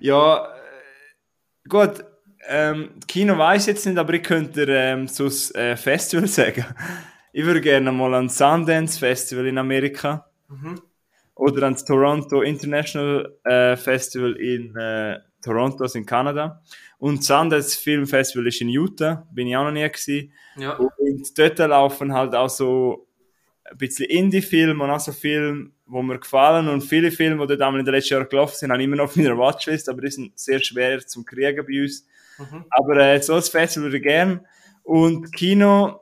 [0.00, 2.04] ja, äh, gut.
[2.46, 6.66] Ähm, Kino weiß ich jetzt nicht, aber ich könnte ähm, so ein äh, Festival sagen.
[7.32, 10.80] Ich würde gerne mal an Sundance Festival in Amerika Mhm.
[11.34, 16.62] oder ans Toronto International äh, Festival in äh, Toronto, also in Kanada.
[16.98, 20.32] Und Sundance Film Festival ist in Utah, bin ich auch noch nie gewesen.
[20.56, 20.74] Ja.
[20.74, 23.06] Und dort laufen halt auch so
[23.64, 26.68] ein bisschen Indie-Filme und auch so Filme, die mir gefallen.
[26.68, 28.96] Und viele Filme, die dort einmal in den letzten Jahren gelaufen sind, habe ich immer
[28.96, 32.06] noch auf meiner Watchlist, aber die sind sehr schwer zum Kriegen bei uns.
[32.38, 32.64] Mhm.
[32.70, 34.46] Aber äh, so ein Festival würde ich gern.
[34.82, 36.00] Und Kino,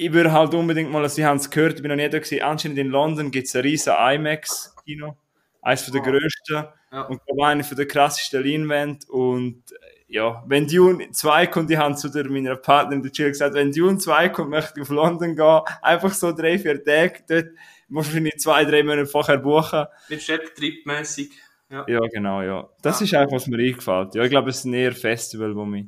[0.00, 2.42] ich würde halt unbedingt mal, Sie haben es gehört, ich bin noch nie da gewesen,
[2.42, 5.16] anscheinend in London gibt es ein riesen IMAX-Kino.
[5.62, 6.04] Eines von der Ah.
[6.10, 6.64] grössten.
[6.92, 7.02] Ja.
[7.02, 9.06] Und glaube eine von der krassesten Leinwände.
[9.08, 9.76] Und äh,
[10.08, 13.70] ja, wenn Dune 2 kommt, ich habe zu der, meiner Partnerin, der Jill, gesagt, wenn
[13.72, 15.60] Dune 2 kommt, möchte ich auf London gehen.
[15.82, 17.46] Einfach so drei, vier Tage dort.
[17.88, 19.84] Musst du wahrscheinlich zwei, drei Monate vorher buchen.
[20.08, 21.30] Mit Städtetrip-mäßig.
[21.70, 21.84] Ja.
[21.86, 22.68] Ja, genau, ja.
[22.82, 23.04] Das Ah.
[23.04, 24.14] ist einfach, was mir eingefällt.
[24.14, 25.86] Ja, ich glaube, es ist ein eher Festival, wo mich...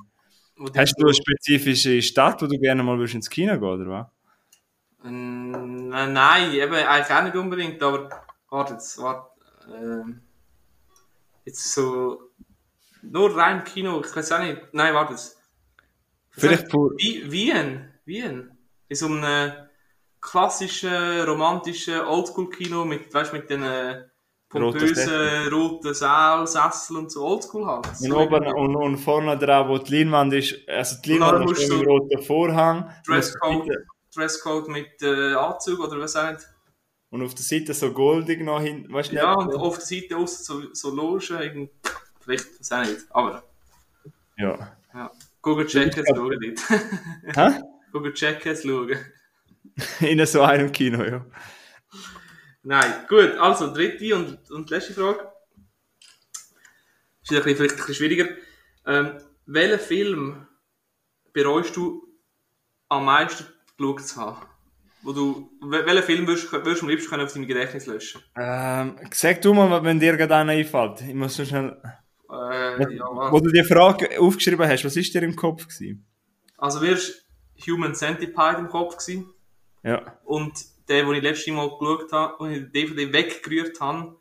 [0.77, 4.07] Hast du eine spezifische Stadt, wo du gerne mal ins Kino gehen, oder was?
[5.05, 8.09] Nein, eben eigentlich auch nicht unbedingt, aber
[8.48, 9.31] warte jetzt, warte.
[9.72, 10.20] Ähm,
[11.44, 12.31] jetzt so.
[13.03, 14.61] Nur rein Kino, ich weiß auch nicht.
[14.72, 15.38] Nein, warte jetzt.
[16.31, 16.92] Vielleicht pur...
[16.98, 18.57] Wie- Wien, Wien.
[18.88, 19.53] In so einem
[20.20, 23.64] klassischen, romantischen Oldschool-Kino mit, weißt, mit den
[24.53, 27.87] pompösen roten Saal, Sessel und so Oldschool halt.
[27.87, 28.61] Und So oben irgendwie.
[28.61, 32.23] und, und vorne dran, wo die Leinwand ist, also die Und Leinwand ist mit roten
[32.23, 32.91] Vorhang.
[33.07, 33.71] Dresscode,
[34.15, 36.47] Dresscode mit äh, Anzug oder was auch nicht.
[37.11, 39.49] Und auf der Seite so goldig noch hin, weißt du Ja, nicht?
[39.49, 41.71] und auf der Seite außen so, so Logen, irgend,
[42.21, 43.43] vielleicht, weiß auch nicht, aber
[44.38, 44.77] Ja.
[44.95, 45.11] ja.
[45.43, 46.62] Google checken, es schauen nicht.
[47.37, 47.51] Hä?
[47.93, 48.97] Google checken, es schauen.
[50.01, 51.25] In so einem Kino, ja.
[52.64, 55.31] Nein, gut, also dritte und, und letzte Frage.
[57.22, 58.29] Ist wieder ein bisschen, vielleicht ein bisschen schwieriger.
[58.87, 60.46] Ähm, welchen Film
[61.33, 62.07] bereust du
[62.88, 63.46] am meisten
[63.77, 64.46] geschaut zu haben?
[65.03, 68.22] Wo du, wel- welchen Film würdest, würdest du am liebsten können auf deinem Gedächtnis löschen?
[68.37, 71.01] Ähm, sag du mal, wenn dir gerade einer einfällt.
[71.01, 71.81] Ich muss so schnell...
[72.31, 76.07] Äh, ja, Wo du die Frage aufgeschrieben hast, was ist dir im Kopf gewesen?
[76.57, 77.27] Also wirst
[77.66, 79.35] Human Centipede im Kopf gewesen.
[79.83, 80.18] Ja.
[80.25, 80.55] Und
[80.88, 84.16] der, den ich letztes Mal geschaut habe, und ich den DVD weggerührt habe,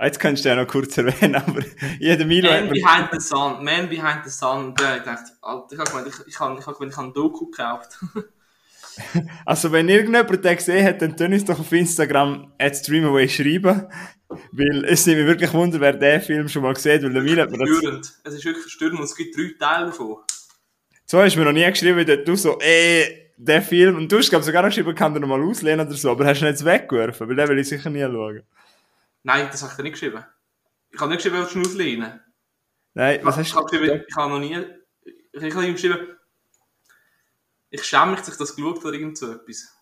[0.00, 1.60] Jetzt kannst du ja noch kurz erwähnen, aber
[1.98, 2.68] jeder Milo Man.
[2.68, 6.06] Behind the Sun, Man Behind the Sun, da hab ich gedacht, Alter, ich habe gemeint,
[6.06, 7.98] ich, ich habe ich ich habe ein Doku gekauft.
[9.44, 13.86] Also wenn irgendjemand den gesehen hat, dann tun uns doch auf Instagram at Streamaway schreiben.
[14.50, 17.22] Weil es nimmt mich wirklich Wunder, wer den Film schon mal gesehen hat, weil der
[17.22, 17.68] Milo hat mir das...
[17.68, 18.12] verstörend.
[18.24, 20.16] Es ist wirklich verstörend und es gibt drei Teile davon.
[21.04, 24.18] So hast du mir noch nie geschrieben, dass du so, ey, der Film, und du
[24.18, 26.50] hast glaub sogar noch geschrieben, kann der nochmal auslehnen oder so, aber hast du ihn
[26.50, 28.42] jetzt weggeworfen, weil den will ich sicher nie schauen.
[29.22, 30.24] Nein, das habe ich dir nicht geschrieben.
[30.90, 32.20] Ich habe nicht geschrieben, du ihn auslehnen?
[32.94, 34.58] Nein, was ich, hast habe du geschrieben, ich habe noch nie...
[35.32, 36.16] Ich habe ihm geschrieben,
[37.70, 39.72] ich schäme mich, dass ich das geschaut habe, irgend so etwas.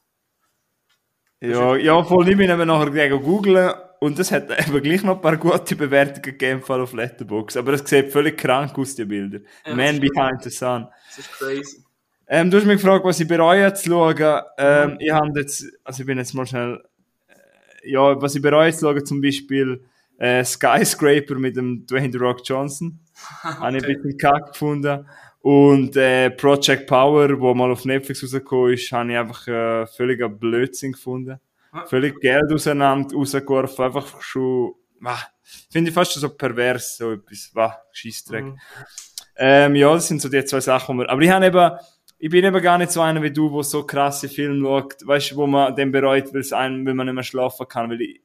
[1.41, 5.17] Ja, ja, voll, ich bin eben nachher gegen googeln und es hat eben gleich noch
[5.17, 9.41] ein paar gute Bewertungen gegeben auf Letterboxd, aber es sieht völlig krank aus, die Bilder.
[9.65, 10.89] Ja, Man das Behind the Sun.
[11.07, 11.86] Das ist crazy.
[12.29, 14.43] Ähm, du hast mich gefragt, was ich bereue zu schauen.
[14.59, 16.83] Ähm, ich habe jetzt, also ich bin jetzt mal schnell,
[17.29, 19.85] äh, ja, was ich bereue zu schauen, zum Beispiel
[20.19, 22.99] äh, Skyscraper mit dem Dwayne The Rock Johnson.
[23.43, 25.07] Habe ich ein bisschen kack gefunden.
[25.41, 30.29] Und äh, Project Power, wo mal auf Netflix rausgekommen ist, habe ich einfach äh, völliger
[30.29, 31.39] Blödsinn gefunden.
[31.71, 31.87] Ah.
[31.87, 35.21] Völlig Geld auseinander rausgeworfen, einfach schon, wah,
[35.71, 38.45] finde ich fast schon so pervers, so etwas, wah, Scheissdreck.
[38.45, 38.59] Mhm.
[39.37, 41.71] Ähm, ja, das sind so die zwei Sachen, wo wir, aber ich habe eben,
[42.19, 45.33] ich bin eben gar nicht so einer wie du, wo so krasse Filme schaut, weißt
[45.33, 48.01] du, wo man den bereut, weil es einem, weil man nicht mehr schlafen kann, weil
[48.01, 48.21] ich,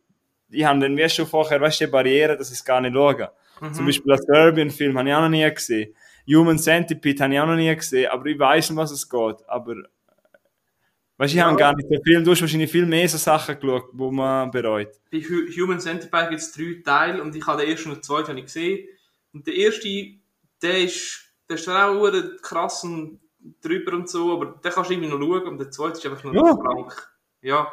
[0.49, 2.93] ich habe dann wie schon vorher, weißt du, die Barriere, dass ich es gar nicht
[2.93, 3.31] schaue.
[3.59, 3.73] Mhm.
[3.73, 5.93] Zum Beispiel einen Serbian-Film habe ich auch noch nie gesehen.
[6.27, 9.35] Human Centipede habe ich auch noch nie gesehen, aber ich weiß, um was es geht.
[9.47, 9.83] Aber, weißt
[11.19, 11.45] du, ich Ja.
[11.47, 14.51] habe gar nicht so viel, du hast wahrscheinlich viel mehr so Sachen geschaut, wo man
[14.51, 14.91] bereut.
[15.11, 18.03] Bei Hu- Human Centipede gibt es drei Teile und ich habe den ersten und den
[18.03, 18.87] zweiten gesehen.
[19.33, 19.87] Und der erste,
[20.61, 23.19] der ist, der ist auch krass und
[23.61, 26.23] drüber und so, aber den kannst du irgendwie noch schauen und der zweite ist einfach
[26.23, 26.53] nur Ja.
[26.53, 27.11] blank.
[27.41, 27.71] Ja.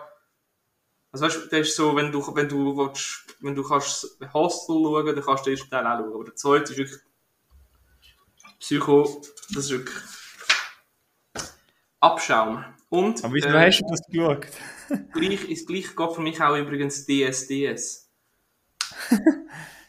[1.13, 4.77] Also weißt du, der ist so, wenn du, wenn du willst, wenn du kannst Hostel
[4.83, 6.15] schauen, dann kannst du den ersten Teil auch schauen.
[6.15, 7.01] Aber der zweite ist wirklich
[8.61, 9.23] Psycho,
[9.55, 9.97] das ist wirklich
[12.01, 12.65] Abschaum.
[12.91, 14.47] Und Aber wieso äh, hast du das geschaut?
[15.13, 18.09] gleich, ist gleich geht für mich auch übrigens DSDS.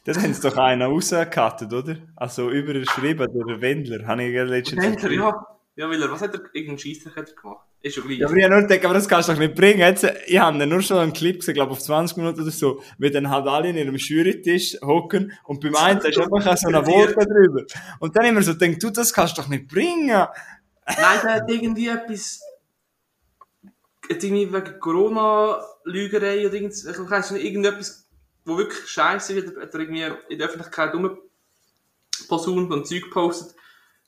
[0.06, 1.98] Das haben sie doch einer rausgekattet, oder?
[2.16, 5.48] Also überschrieben, der Wendler, habe ich letztens Händler, ja.
[5.80, 7.66] Ja, weil er, was hat er, irgendeinen Scheissdreck hat er gemacht?
[7.82, 8.20] Ist schon gleich.
[8.20, 9.80] Ja, aber ich habe nur gedacht, aber das kannst du doch nicht bringen.
[9.80, 13.10] Jetzt, ich habe nur schon einen Clip gesehen, glaube auf 20 Minuten oder so, wie
[13.10, 17.26] dann halt alle in ihrem Jurytisch hocken und beim einen ist einfach so eine Worte
[17.26, 17.64] drüber.
[18.02, 20.10] Und dann immer so denkt, du, das kannst du doch nicht bringen.
[20.10, 20.28] Nein,
[21.24, 22.42] der hat irgendwie etwas,
[23.64, 28.06] hat irgendwie wegen Corona-Lügerei oder irgend, ich weiss nicht, irgendetwas,
[28.44, 33.56] wo wirklich scheiße ist, hat er irgendwie in der Öffentlichkeit rumposaunt und Zeug gepostet.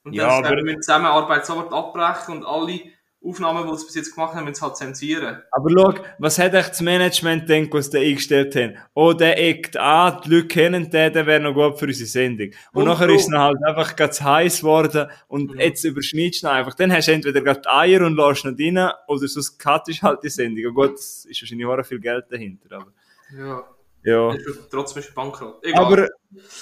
[0.03, 2.79] Und Ja, dann aber- wir müssen Zusammenarbeit sofort abbrechen und alle
[3.23, 5.43] Aufnahmen, die sie bis jetzt gemacht haben, müssen sie halt zensieren.
[5.51, 8.77] Aber schau, was hat echt das Management gedacht, was die eingestellt haben?
[8.95, 12.47] Oh, der eckt an, die Leute kennen den, der wäre noch gut für unsere Sendung.
[12.73, 15.59] Und, Und nachher ist es halt einfach ganz heiß geworden und Mhm.
[15.59, 16.73] jetzt überschneidest du ihn einfach.
[16.73, 20.23] Dann hast du entweder gerade die Eier und lässt nicht rein, oder sonst cuttest halt
[20.23, 20.65] die Sendung.
[20.69, 22.91] Und gut, es ist wahrscheinlich auch viel Geld dahinter, aber,
[23.37, 23.63] Ja.
[24.03, 24.35] Ja.
[24.69, 25.63] Trotzdem ist bankrott.
[25.63, 25.85] Egal.
[25.85, 26.07] Aber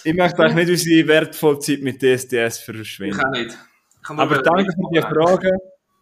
[0.04, 3.20] ich möchte eigentlich nicht unsere wertvolle Zeit mit DSDS ich verschwenden.
[3.20, 3.58] auch nicht.
[4.02, 5.14] Ich Aber danke für die machen.
[5.16, 5.52] Frage.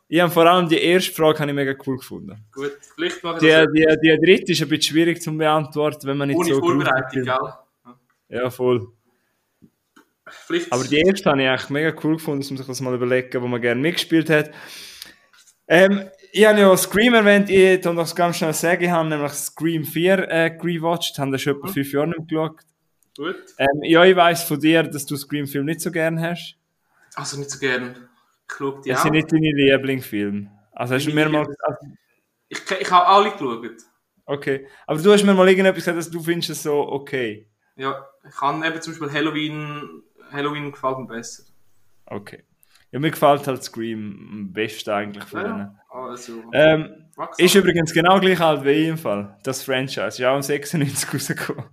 [0.10, 2.46] Ich habe vor allem die erste Frage habe ich mega cool gefunden.
[2.54, 6.08] Gut, vielleicht machen Die, wir das die, die dritte ist ein bisschen schwierig zu beantworten,
[6.08, 7.54] wenn man nicht ohne so Vorbereitung, gell?
[8.30, 8.88] Ja, voll.
[10.30, 10.72] Vielleicht.
[10.72, 13.42] Aber die erste habe ich eigentlich mega cool gefunden, dass man sich das mal überlegen,
[13.42, 14.52] wo man gerne mitgespielt hat.
[15.68, 19.32] Ähm, ich habe ja Scream erwähnt, ich kann das ganz schnell sagen, ich habe nämlich
[19.32, 22.60] Scream 4 äh, rewatcht, habe das schon etwa fünf Jahre nicht geschaut.
[23.18, 23.36] Gut.
[23.58, 26.56] Ähm, ja, ich weiss von dir, dass du Scream-Film nicht so gerne hast.
[27.16, 27.96] Also nicht so gern.
[28.60, 29.04] Die Das auch.
[29.04, 30.52] sind nicht deine Lieblingsfilme.
[30.74, 31.88] Also hast du mir mal also,
[32.50, 33.72] Ich, ich habe alle geschaut.
[34.26, 34.68] Okay.
[34.86, 37.50] Aber du hast mir mal irgendetwas gesagt, dass du findest es so okay.
[37.76, 40.04] Ja, ich kann eben zum Beispiel Halloween.
[40.32, 41.44] Halloween gefällt mir besser.
[42.06, 42.44] Okay.
[42.98, 45.60] Ja, mir gefällt halt Scream am besten eigentlich von denen.
[45.60, 46.42] Ja, also.
[46.52, 47.06] Ähm,
[47.38, 49.38] ist übrigens genau gleich alt wie im Fall.
[49.44, 50.08] Das Franchise.
[50.08, 51.66] Ist ja auch um 96 rausgekommen.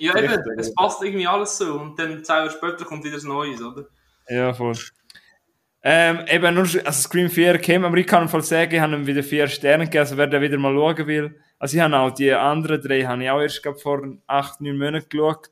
[0.00, 1.74] ja, eben, es passt irgendwie alles so.
[1.74, 3.84] Und dann zwei Jahre später kommt wieder das Neues, oder?
[4.28, 4.74] Ja, voll.
[5.84, 9.06] Ähm, eben nur, also Scream 4 käme, aber ich kann Fall sagen, ich habe ihm
[9.06, 11.40] wieder vier Sterne gegeben, also wer da wieder mal schauen will.
[11.60, 14.78] Also ich habe auch die anderen drei, habe ich auch erst glaub, vor acht, neun
[14.78, 15.48] Monaten geschaut.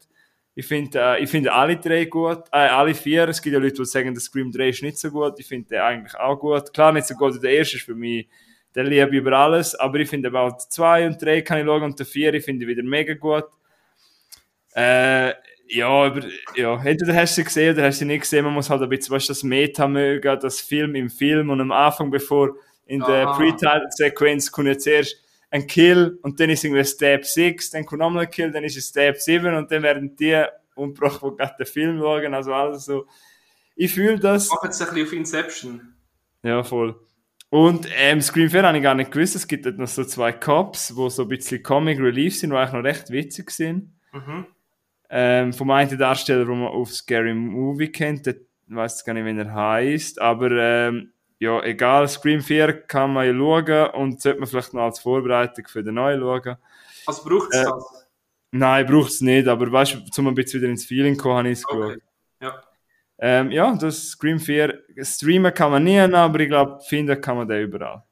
[0.55, 3.29] Ich finde, äh, ich finde alle drei gut, äh, alle vier.
[3.29, 5.39] Es gibt ja Leute, die sagen, der Scream 3 ist nicht so gut.
[5.39, 6.73] Ich finde den eigentlich auch gut.
[6.73, 8.29] Klar, nicht so gut wie der erste ist für mich
[8.75, 11.83] der Liebe über alles, aber ich finde aber auch zwei und drei kann ich schauen
[11.83, 13.47] und der vier, ich finde wieder mega gut.
[14.75, 15.33] Äh,
[15.67, 18.45] ja, über, ja, entweder hast du sie gesehen oder hast du sie nicht gesehen.
[18.45, 21.73] Man muss halt ein bisschen, weißt, das Meta mögen, das Film im Film und am
[21.73, 23.27] Anfang, bevor in der.
[23.27, 25.17] Pre-Title-Sequenz kommt jetzt erst
[25.51, 28.77] ein Kill und dann ist irgendwie Step 6, dann kommt nochmal ein Kill, dann ist
[28.77, 32.85] es Step 7 und dann werden die umgebracht, die gerade den Film schauen, also alles
[32.85, 33.07] so.
[33.75, 34.47] Ich fühle das.
[34.47, 35.95] Ich jetzt ein bisschen auf Inception.
[36.43, 36.99] Ja, voll.
[37.51, 40.33] Und ähm, Scream 4 habe ich gar nicht gewusst, es gibt dort noch so zwei
[40.33, 43.93] Cops, wo so ein bisschen Comic Relief sind, die eigentlich noch recht witzig sind.
[44.13, 44.47] Mhm.
[45.09, 48.37] Ähm, vom einen Darsteller, den man auf Scary Movie kennt, der
[48.69, 53.33] weiß gar nicht, wie er heißt, aber ähm, ja, egal, Scream 4 kann man ja
[53.33, 56.57] schauen und sollte man vielleicht noch als Vorbereitung für den neuen schauen.
[57.07, 58.09] Also braucht es Äh, das?
[58.53, 61.49] Nein, braucht es nicht, aber weißt du, zum ein bisschen wieder ins Feeling kommen, habe
[61.49, 61.93] ich es geschaut.
[61.93, 61.99] Okay.
[62.43, 62.63] Ja.
[63.19, 67.49] Ähm, ja, das Scream 4 streamen kann man nie, aber ich glaube, finden kann man
[67.49, 68.03] den überall.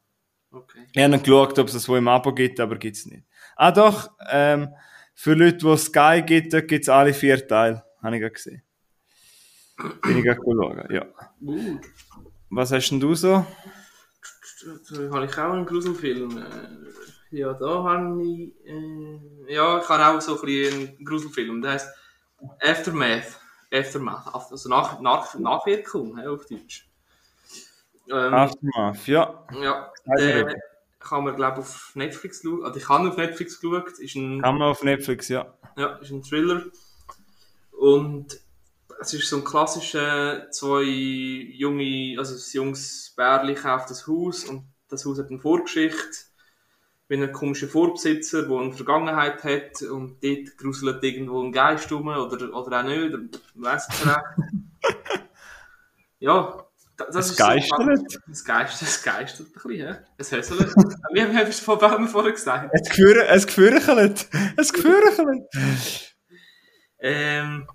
[0.51, 0.87] Okay.
[0.93, 3.25] Ich habe geschaut, ob es das wo im Abo gibt, aber gibt es nicht.
[3.57, 4.71] Ah doch, ähm,
[5.15, 7.85] für Leute, die Sky gibt, gibt es alle vier Teile.
[8.03, 8.63] Habe ich gerade gesehen.
[10.03, 11.05] Bin ich gerade schauen, ja.
[11.41, 11.83] Gut.
[12.51, 13.45] Was hast denn du so?
[14.91, 16.39] Da habe ich auch einen Gruselfilm.
[16.39, 16.89] Äh,
[17.31, 18.53] Ja, da habe ich.
[18.65, 21.63] Äh, ja, ich habe auch so ein bisschen einen Gruselfilm.
[21.63, 21.89] Der heißt
[22.61, 23.39] Aftermath.
[23.73, 24.35] Aftermath.
[24.35, 26.89] Also nach, nach, Nachwirkung auf Deutsch.
[28.11, 29.47] Ähm, Aftermath, ja.
[29.61, 30.55] ja, der
[30.99, 32.65] kann man, glaube ich, auf Netflix schauen.
[32.65, 33.99] Also, ich habe auf Netflix geschaut.
[33.99, 35.55] Ist ein, Kann man auf Netflix, ja.
[35.77, 36.63] ja, ist ein Thriller.
[37.73, 38.41] Und
[39.01, 44.65] es ist so ein klassischer, zwei junge, also ein junges Bärli kauft das Haus und
[44.89, 46.27] das Haus hat eine Vorgeschichte.
[47.11, 52.09] Mit einem komischen Vorbesitzer, der eine Vergangenheit hat und dort gruselt irgendwo ein Geist rum
[52.09, 53.21] oder, oder auch nicht, oder
[53.55, 55.23] weiss nicht recht.
[56.19, 56.65] ja,
[56.99, 58.11] da- das Es ist geistert.
[58.11, 59.97] So, es geistert, es geistert ein bisschen, hä?
[60.19, 60.61] Es hässelt.
[61.13, 62.71] Wie haben wir haben wir vorher gesagt?
[62.75, 64.29] Es Gefühl, es Gefühlchelt.
[64.57, 65.47] Es Gefühlchelt.
[67.01, 67.67] Ähm,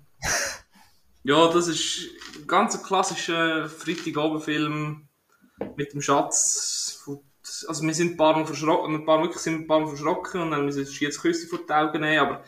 [1.24, 5.08] ja, das ist ein ganz klassischer Freitagabendfilm
[5.76, 7.02] mit dem Schatz.
[7.66, 10.42] Also wir sind ein paar Mal verschrocken, ein paar, wirklich sind ein paar Mal verschrocken
[10.42, 12.44] und dann müssen wir jetzt Küsse vor die Augen nehmen, aber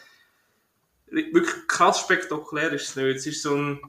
[1.11, 3.17] wirklich krass spektakulär ist es nicht.
[3.17, 3.81] Es ist so ein,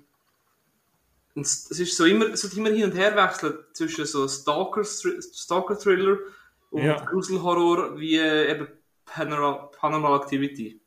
[1.35, 5.77] es ist so immer, es wird immer hin und her wechseln zwischen so Stalker, Stalker
[5.77, 6.17] Thriller
[6.71, 7.03] und Ja.
[7.03, 8.67] Gruselhorror wie äh, eben
[9.05, 10.81] Paranormal, Paranormal Activity.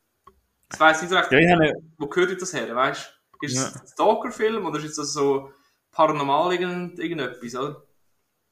[0.72, 3.19] Ich weiss nicht recht, Ja, wo gehört das her, weißt du?
[3.40, 3.66] Ist Ja.
[3.68, 5.52] es ein Stalker-Film oder ist es so
[5.92, 7.82] paranormal irgend, irgendetwas, oder?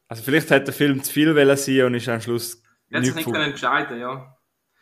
[0.08, 2.62] Also vielleicht hat der Film zu viel wollen sein und ist am Schluss sich
[3.00, 4.34] nicht nicht können entscheiden, ja.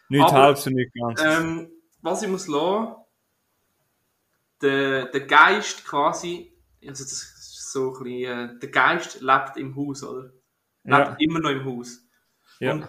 [0.09, 1.21] Nicht Aber- halb so nicht ganz.
[1.23, 1.71] Ähm,
[2.03, 2.95] was ich muss lassen,
[4.63, 6.53] der, der Geist quasi,
[6.87, 10.31] also das ist so ein bisschen, äh, der Geist lebt im Haus, oder?
[10.85, 11.17] Lebt Ja.
[11.19, 12.01] immer noch im Haus.
[12.61, 12.73] ja.
[12.73, 12.89] Und,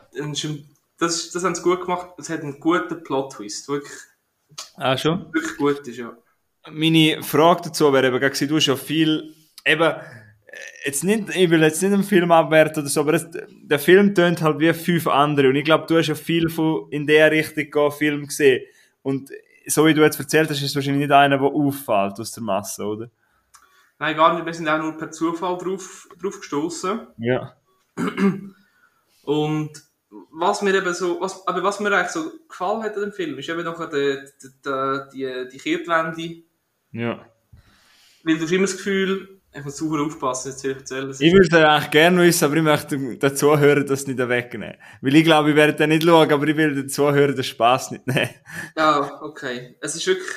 [1.00, 3.94] das, das haben sie gut gemacht, es hat einen guten Plot-Twist, wirklich,
[4.76, 5.32] Ah, schon?
[5.34, 6.16] wirklich gut ist, ja.
[6.72, 9.34] Meine Frage dazu wäre eben, gewesen, du hast ja viel,
[9.66, 9.94] eben,
[10.86, 14.14] jetzt nicht, ich will jetzt nicht einen Film abwerten oder so, aber es, der Film
[14.16, 17.32] tönt halt wie fünf andere und ich glaube, du hast ja viel von in der
[17.32, 18.66] Richtung gehen, Film gesehen
[19.02, 19.30] und
[19.66, 22.44] so wie du jetzt erzählt hast, ist es wahrscheinlich nicht einer, der auffällt aus der
[22.44, 23.10] Masse, oder?
[24.00, 27.08] Nein, gar nicht, wir sind auch nur per Zufall drauf, drauf gestoßen.
[27.18, 27.58] Ja.
[29.24, 29.72] Und
[30.32, 33.38] was mir eben so, was, aber was mir eigentlich so gefallen hat an dem Film,
[33.38, 36.44] ist eben noch die, die, die, die, die Kehrtwende.
[36.98, 37.26] Ja.
[38.24, 41.10] Weil du hast immer das Gefühl, ich muss super aufpassen, jetzt ich erzählen.
[41.10, 44.18] es ist- Ich würde es eigentlich gerne wissen, aber ich möchte dazu hören, das nicht
[44.20, 44.76] wegnehmen.
[45.02, 47.92] Weil ich glaube, ich werde den nicht schauen, aber ich will dazu hören, den Spass
[47.92, 48.30] nicht nehmen.
[48.76, 49.76] Ja, okay.
[49.82, 50.28] Es ist wirklich,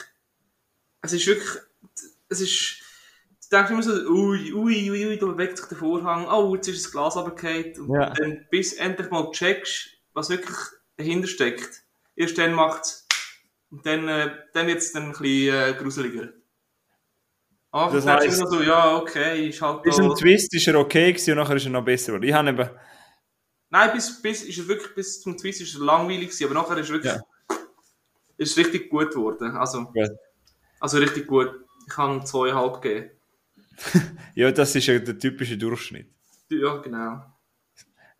[1.02, 1.50] es ist wirklich,
[2.28, 2.80] es ist,
[3.50, 6.68] du denkst immer so, ui, ui, ui, ui, da bewegt sich der Vorhang, oh, jetzt
[6.68, 7.80] ist das Glas runtergefallen.
[7.80, 8.10] Und Ja.
[8.10, 10.56] dann, bis du endlich mal checkst, was wirklich
[10.96, 11.82] dahinter steckt.
[12.16, 13.06] Erst dann macht's,
[13.70, 16.28] und dann, äh, dann wird's dann ein bisschen äh, gruseliger.
[17.72, 21.32] Aber Das immer so, ja, okay, ist halt Bis ein Twist ist er okay gewesen
[21.32, 22.28] und nachher ist er noch besser geworden.
[22.28, 22.70] Ich habe eben,
[23.72, 26.78] Nein, bis, bis, ist er wirklich, bis zum Twist ist er langweilig gewesen, aber nachher
[26.78, 27.56] ist er wirklich, Ja.
[28.38, 29.56] ist richtig gut geworden.
[29.56, 30.10] Also, Gut.
[30.80, 31.52] also richtig gut.
[31.86, 33.10] Ich kann zweieinhalb geben.
[34.34, 36.08] ja, das ist ja der typische Durchschnitt.
[36.50, 37.22] Ja, genau.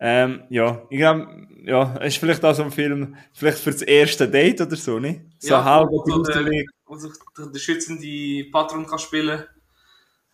[0.03, 4.27] Ähm, ja, ich glaube, ja, ist vielleicht auch so ein Film, vielleicht für das erste
[4.27, 5.21] Date oder so, nicht?
[5.37, 6.67] So Ja, halb wo du gruselig.
[6.87, 9.43] Wo sich der, der schützende Patron kann spielen.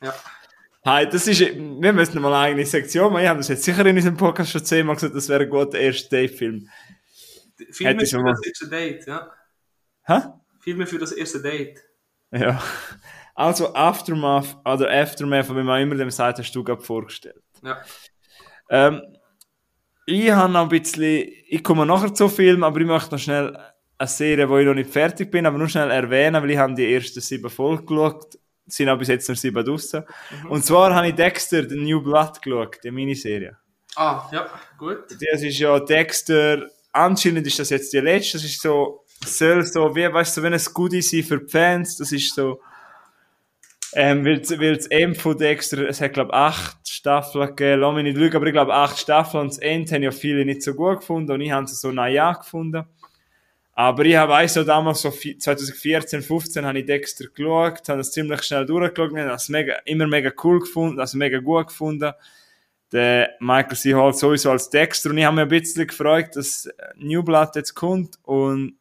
[0.01, 0.13] Ja.
[0.83, 3.23] Hey, das ist, wir müssen mal eine eigene Sektion machen.
[3.23, 5.77] Ich habe das jetzt sicher in unserem Podcast schon zehnmal gesagt, das wäre ein guter
[5.77, 6.69] erster Date-Film.
[7.71, 9.31] Filme für das erste Date, ja.
[10.03, 10.19] Hä?
[10.61, 11.83] Filme für das erste Date.
[12.31, 12.63] Ja.
[13.35, 17.43] Also Aftermath oder Aftermath, wie man immer dem sagt, hast du gerade vorgestellt.
[17.61, 17.81] Ja.
[18.69, 19.16] Ähm,
[20.09, 23.57] ich habe noch ein bisschen, ich komme nachher zu Film, aber ich möchte noch schnell
[23.97, 26.73] eine Serie, wo ich noch nicht fertig bin, aber nur schnell erwähnen, weil ich habe
[26.73, 30.03] die ersten sieben Folgen geschaut, es sind auch bis jetzt nur sieben draussen.
[30.47, 33.57] Und zwar habe ich Dexter, The New Blood geschaut, die Miniserie.
[33.97, 35.03] Ah, ja, gut.
[35.09, 39.93] Das ist ja Dexter, anscheinend ist das jetzt die letzte, das ist so, soll so,
[39.93, 42.61] wie, weißt du, so, wenn es Goodie sein für die Fans, das ist so,
[43.93, 44.39] ähm, weil,
[44.75, 48.35] das M von Dexter, es hat, glaube ich, acht Staffeln gegeben, lass mich nicht lügen,
[48.35, 51.31] aber ich glaube, acht Staffeln und das Ende haben ja viele nicht so gut gefunden
[51.31, 52.83] und ich habe es so naja gefunden.
[53.73, 57.99] Aber ich habe auch so damals, so vi- 2014, 15, habe ich Dexter geschaut, habe
[57.99, 62.11] das ziemlich schnell durchgeschaut, habe es mega, immer mega cool gefunden, also mega gut gefunden.
[62.91, 63.93] Der Michael C.
[63.93, 67.75] Hall sowieso als Dexter und ich habe mich ein bisschen gefreut, dass New Blood jetzt
[67.75, 68.73] kommt und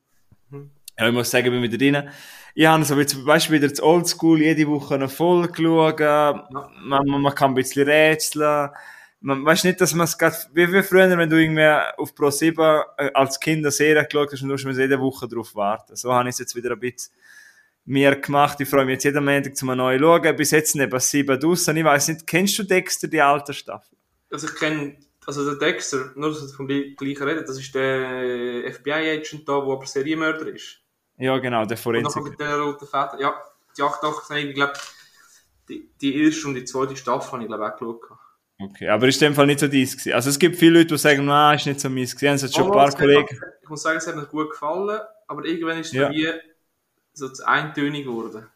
[0.98, 2.08] ja, ich muss sagen, ich bin wieder drin.
[2.58, 6.40] Ich habe so zum Beispiel wieder das Oldschool jede Woche eine Folge schauen.
[6.80, 8.70] Man, man, man kann ein bisschen rätseln.
[9.20, 12.30] Man weiß nicht, dass man es gerade, wie, wie früher, wenn du irgendwie auf Pro
[12.30, 12.58] 7
[12.96, 15.96] äh, als Kind eine Serie geschaut hast und du musst jede Woche drauf warten.
[15.96, 17.12] So habe ich es jetzt wieder ein bisschen
[17.84, 18.58] mir gemacht.
[18.58, 20.36] Ich freue mich jetzt jeden Montag zum neuen schauen.
[20.36, 21.76] Bis jetzt nicht was sieben draussen.
[21.76, 23.98] Ich weiß nicht, kennst du Dexter, die alte Staffel?
[24.30, 24.96] Also ich kenne,
[25.26, 29.72] also der Dexter, nur dass wir vom gleichen reden, das ist der FBI-Agent da, der
[29.72, 30.85] aber Serienmörder ist.
[31.18, 32.22] Ja, genau, der Und Forensik.
[32.22, 33.16] mit der roten Feder.
[33.20, 33.34] Ja,
[33.76, 34.72] die acht doch, ich glaube,
[35.68, 38.00] die, die erste und die zweite Staffel habe ich glaube auch geschaut.
[38.58, 40.14] Okay, aber ist in dem Fall nicht so dies gewesen.
[40.14, 42.34] Also es gibt viele Leute, die sagen, nein, ist nicht so meins gewesen.
[42.36, 43.38] Es hat schon ein Oh, paar es hat- Kollegen.
[43.62, 46.10] Ich muss sagen, es hat mir gut gefallen, aber irgendwann ist es Ja.
[46.10, 46.28] wie
[47.12, 48.46] so zu eintönig geworden.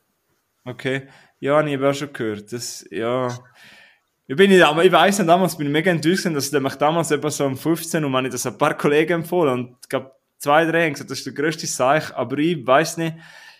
[0.65, 1.09] Okay.
[1.41, 2.53] Ja, ich habe auch schon gehört.
[2.53, 3.29] Das, ja.
[4.27, 7.11] Ich bin nicht, aber ich weiß nicht, damals bin ich mega enttäuscht, dass mich damals
[7.11, 10.13] etwa so um 15 und man hat das ein paar Kollegen empfohlen und ich glaube,
[10.41, 13.14] zwei, drei haben gesagt, das ist der grösste Seich, aber ich weiß nicht,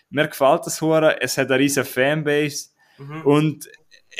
[0.09, 2.67] mir gefällt das hure, es hat eine riesen Fanbase
[2.97, 3.21] Mhm.
[3.21, 3.69] und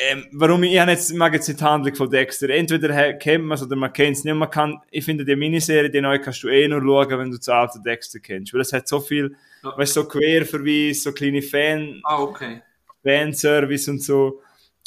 [0.10, 3.44] ähm, warum ich, ich habe jetzt, mag jetzt nicht die Handlung von Dexter, entweder kennt
[3.44, 6.20] man es oder man kennt es nicht, man kann, ich finde die Miniserie, die neue
[6.22, 9.02] kannst du eh nur schauen, wenn du das alte Dexter kennst, weil es hat so
[9.02, 9.78] viel, Ja.
[9.78, 12.62] weißt so Querverweis, so kleine Fan, Ah, okay.
[13.04, 14.42] Fanservice und so.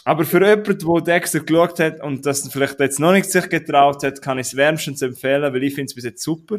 [0.06, 4.02] Aber für jemanden, der Dexter geschaut hat und das vielleicht jetzt noch nicht sich getraut
[4.02, 6.58] hat, kann ich es wärmstens empfehlen, weil ich finde es bis jetzt super.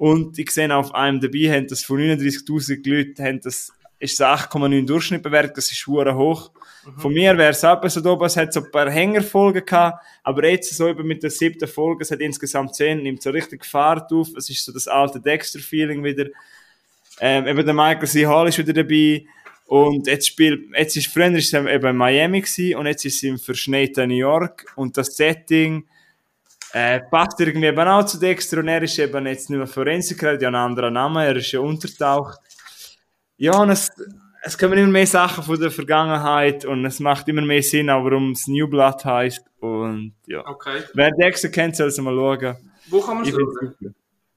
[0.00, 4.20] Und ich sehe auf einem dabei, haben das von 39.000 Leuten, haben das, ist es
[4.20, 6.52] 8,9 Durchschnitt bewertet, das ist schwer hoch.
[6.96, 10.48] Von mir wäre es auch so oben, es hat so ein paar Hängerfolgen gehabt, aber
[10.48, 14.10] jetzt so eben mit der siebten Folge, es hat insgesamt 10, nimmt so richtig Fahrt
[14.10, 16.28] auf, es ist so das alte Dexter-Feeling wieder.
[17.20, 18.26] Ähm, eben der Michael C.
[18.26, 19.26] Hall ist wieder dabei.
[19.66, 23.16] Und jetzt spielt, jetzt ist, früher ist er eben in Miami gewesen, und jetzt ist
[23.16, 24.64] es im verschneiten New York.
[24.76, 25.84] Und das Setting,
[26.72, 30.28] äh, passt irgendwie eben auch zu Dexter und er ist eben jetzt nicht mehr Forensiker,
[30.28, 32.38] er hat ja einen anderen Namen, er ist ja untertaucht.
[33.36, 33.90] Ja, und es,
[34.42, 38.04] es kommen immer mehr Sachen von der Vergangenheit und es macht immer mehr Sinn, auch
[38.04, 39.44] warum es New Blood heißt.
[39.60, 40.46] Und ja.
[40.46, 40.82] Okay.
[40.94, 42.56] Wer Dexter kennt, soll es mal schauen.
[42.88, 43.94] Wo kann man es schauen?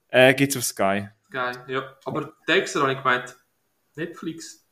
[0.10, 1.10] Äh, gibt's auf Sky.
[1.30, 1.84] Geil, ja.
[2.06, 3.36] Aber Dexter habe ich gemeint,
[3.96, 4.66] Netflix.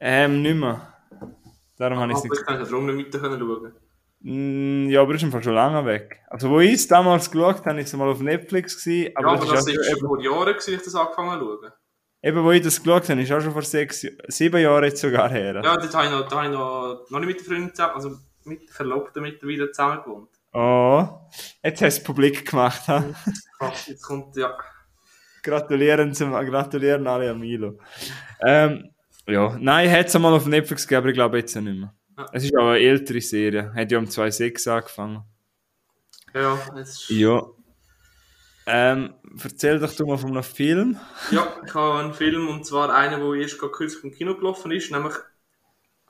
[0.00, 0.80] Ähm, nicht mehr.
[1.76, 3.72] Darum habe ich es Aber nicht ich kann nicht können schauen.
[4.22, 6.20] Mm, Ja, aber ist einfach schon lange weg.
[6.28, 9.34] Also, wo ich es damals geschaut habe, ist es mal auf Netflix gewesen, aber, ja,
[9.34, 11.72] aber das das ist schon vor Jahren, gewesen, ich das angefangen zu schauen.
[12.22, 15.28] eben, wo ich das geschaut habe, ist auch schon vor sechs, sieben Jahren jetzt sogar
[15.30, 15.54] her.
[15.62, 17.94] Ja, dort habe ich noch, da habe ich noch, noch nicht mit der Freundin zusammen,
[17.94, 18.10] also
[18.44, 20.28] mit Verlobten mittlerweile zusammen gewohnt.
[20.54, 21.08] Oh,
[21.64, 23.04] jetzt hast du es publik gemacht, ha?
[23.86, 24.56] Jetzt kommt, ja.
[25.42, 27.78] Gratulieren, zum, gratulieren alle an Milo.
[28.44, 28.90] Ähm,
[29.26, 31.94] ja, nein, hätte es mal auf Netflix gegeben, aber ich glaube jetzt nicht mehr.
[32.32, 33.72] Es ist auch eine ältere Serie.
[33.74, 35.24] Hat ja um 2.6 angefangen.
[36.34, 37.46] Ja, jetzt, Ja.
[38.64, 40.96] Ähm, erzähl doch du mal von einem Film.
[41.32, 44.70] ja, ich habe einen Film, und zwar einen, der erst gerade kürzlich im Kino gelaufen
[44.70, 45.14] ist, nämlich,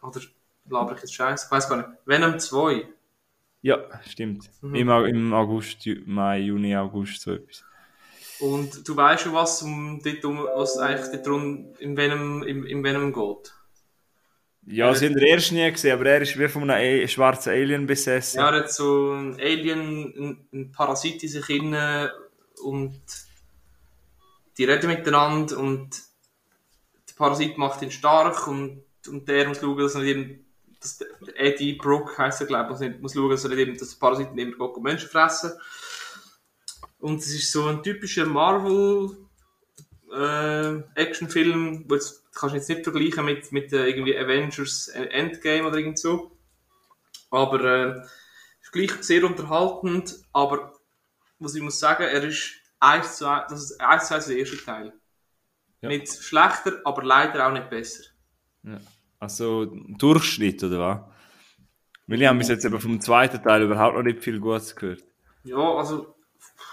[0.02, 0.20] oder
[0.68, 2.86] laber ich jetzt scheiße, ich weiß gar nicht, Venom 2.
[3.62, 4.50] Ja, stimmt.
[4.60, 4.74] Mhm.
[4.74, 7.64] Im, Im August, Mai, Juni, August, so etwas.
[8.40, 12.84] Und du weißt schon, was, um, dort, um, was eigentlich rund im Venom, im, im
[12.84, 13.54] Venom geht.
[14.66, 17.86] Ja, sie haben den ersten nie gesehen, aber er ist wie von einem schwarzen Alien
[17.86, 18.38] besessen.
[18.38, 22.12] Ja, er hat so ein Alien, ein, Parasit in sich inne
[22.62, 23.00] und
[24.56, 25.90] die reden miteinander und
[27.08, 30.46] der Parasit macht ihn stark und, und der muss schauen, dass er nicht eben,
[30.80, 31.00] dass
[31.34, 34.32] Eddie Brock heisst er, glaube ich, muss schauen, dass er nicht eben, dass der Parasit
[34.32, 35.52] nicht und Menschen fressen.
[37.00, 39.10] Und es ist so ein typischer Marvel
[40.14, 45.66] äh, Actionfilm, wo jetzt, kannst du jetzt nicht vergleichen mit, mit äh, irgendwie Avengers Endgame
[45.66, 46.38] oder irgend so.
[47.30, 48.02] Aber äh,
[48.60, 50.74] ist gleich sehr unterhaltend, aber
[51.38, 54.36] was ich muss sagen, er ist eins zu eins, das ist eins zu eins der
[54.36, 54.92] erste Teil.
[55.80, 55.88] Ja.
[55.88, 58.04] Nicht schlechter, aber leider auch nicht besser.
[59.18, 59.66] Also
[59.98, 61.00] Durchschnitt, oder was?
[62.06, 65.02] Weil ich habe bis jetzt eben vom zweiten Teil überhaupt noch nicht viel Gutes gehört.
[65.44, 66.14] Ja, also,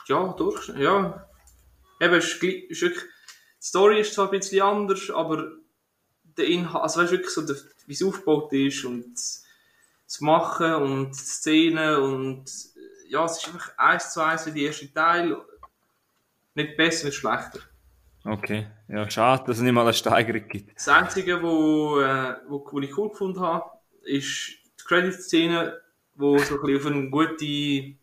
[0.07, 1.28] ja, durch, ja.
[1.99, 3.03] Eben, ist, ist wirklich,
[3.62, 5.51] die Story ist zwar ein bisschen anders, aber
[6.38, 7.47] der Inhalt, also weißt du wirklich so,
[7.88, 12.45] wie es aufgebaut ist und das Machen und die Szenen und
[13.10, 15.38] ja, es ist einfach eins zu eins wie der erste Teil.
[16.55, 17.60] Nicht besser, nicht schlechter.
[18.26, 20.76] Okay, ja, schade, dass es nicht mal eine Steigerung gibt.
[20.76, 23.70] Das Einzige, wo, äh, wo, wo ich cool gefunden habe,
[24.03, 25.80] ist die Credit-Szene,
[26.16, 27.95] wo so ein bisschen auf eine gute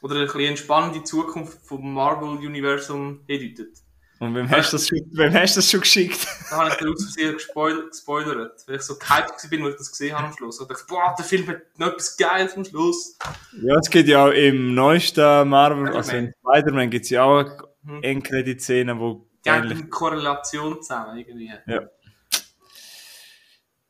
[0.00, 3.82] oder eine bisschen entspannende Zukunft vom Marvel-Universum hindeutet.
[4.20, 6.26] Und wem hast du das, schon- wem hast das schon geschickt?
[6.50, 9.78] Da habe ich dir aus Versehen gespoil gespoilert, weil ich so gehypt bin, als ich
[9.78, 10.58] das gesehen habe am Schluss.
[10.58, 13.16] Und ich dachte, boah, der Film hat noch etwas Geiles am Schluss.
[13.62, 17.44] ja, es gibt ja auch im neuesten Marvel, also in Spider-Man gibt es ja auch
[17.82, 17.94] Mhm.
[17.98, 21.52] eine Endcredit-Szene, wo Die haben eine Korrelation zusammen, irgendwie.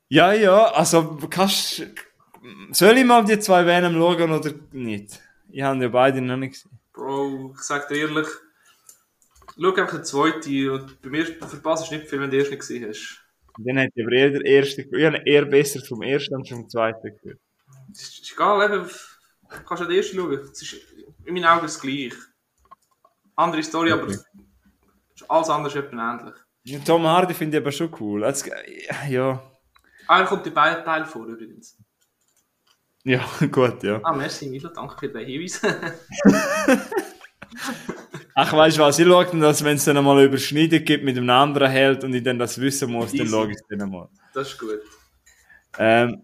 [0.09, 1.83] Ja, ja, also kannst...
[2.71, 5.21] Soll ich mal die zwei Venom schauen oder nicht?
[5.51, 6.79] Ich habe ja beide noch nicht gesehen.
[6.93, 8.27] Bro, ich sag dir ehrlich,
[9.61, 12.59] schau einfach den zweiten und bei mir verpasst du nicht viel, wenn du den ersten
[12.59, 13.25] gesehen hast.
[13.59, 16.69] Dann hätte ich aber eher der erste, ich habe eher besser vom ersten als vom
[16.69, 17.41] zweiten gehört.
[17.89, 20.39] Das ist, egal, eben, du kannst ja den ersten schauen.
[20.53, 20.77] Es ist
[21.25, 22.13] in meinen Augen das gleich.
[23.35, 24.17] Andere Story, aber Okay.
[25.29, 26.35] alles andere ist etwa ähnlich.
[26.65, 28.25] Den Tom Hardy finde ich aber schon cool.
[28.25, 28.51] Also,
[29.09, 29.43] ja.
[30.07, 31.77] Ah, er kommt in beiden Teilen vor übrigens.
[33.05, 34.01] Ja, gut, ja.
[34.05, 35.61] Ah, merci Milo, danke für den Hinweis.
[38.41, 38.99] Ach, weißt du was?
[39.01, 42.05] Ich schaue dann, dass wenn es dann einmal eine Überschneidung gibt mit einem anderen Held
[42.05, 44.09] und ich dann das wissen muss, dann schaue ich es dann einmal.
[44.33, 44.79] das ist gut.
[45.79, 46.23] Ähm,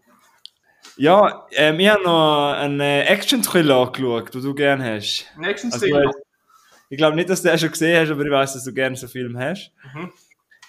[0.96, 5.26] ja, ähm, ich habe noch einen Action-Thriller angeschaut, den du gerne hast.
[5.36, 6.02] Nächsten Also, Thema.
[6.02, 6.12] äh,
[6.88, 8.94] ich glaube nicht, dass du den schon gesehen hast, aber ich weiß, dass du gerne
[8.94, 9.72] so Film hast.
[9.92, 10.12] Mhm.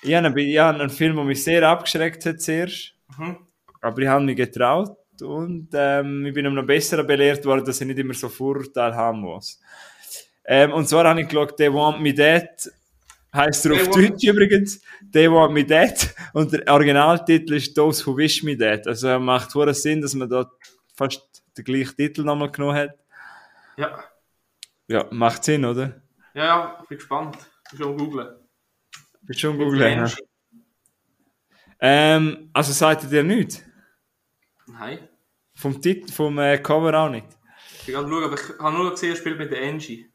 [0.01, 3.37] Ich habe, einen, ich habe einen Film, der mich sehr abgeschreckt hat zuerst, Mhm.
[3.81, 7.85] aber ich habe mich getraut und ähm, ich bin noch besser belehrt worden, dass ich
[7.87, 9.61] nicht immer so Vorurteile haben muss.
[10.47, 12.47] Ähm, und zwar habe ich geschaut, They Want Me Dead,
[13.33, 14.81] heißt er auf They Deutsch übrigens,
[15.11, 18.85] They Want Me Dead und der Originaltitel ist Those Who Wish Me Dead.
[18.87, 20.49] Also macht hohen Sinn, dass man da
[20.95, 22.97] fast den gleichen Titel nochmal genommen hat.
[23.77, 24.03] Ja.
[24.87, 26.01] Ja, macht Sinn, oder?
[26.35, 27.37] ja, ja, ich bin gespannt.
[27.37, 28.35] Ich bin schon am googlen.
[29.21, 30.05] Bist schon googeln.
[30.05, 30.11] Ja.
[31.79, 33.63] Ähm, also sagt ihr dir nichts?
[34.67, 35.09] Nein.
[35.55, 37.27] Vom Titel, vom äh, Cover auch nicht.
[37.79, 40.11] Ich bin gerade schauen, aber ich habe nur gesehen, er spielt mit der Angie.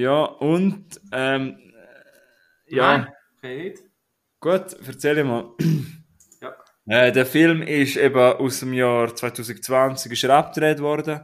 [0.00, 1.58] Ja, und ähm,
[2.66, 3.08] ja, Nein,
[3.42, 3.78] ich
[4.40, 5.50] gut, erzähl mal.
[6.40, 6.56] Ja.
[6.86, 11.20] Äh, der Film ist eben aus dem Jahr 2020 ist er abgedreht worden.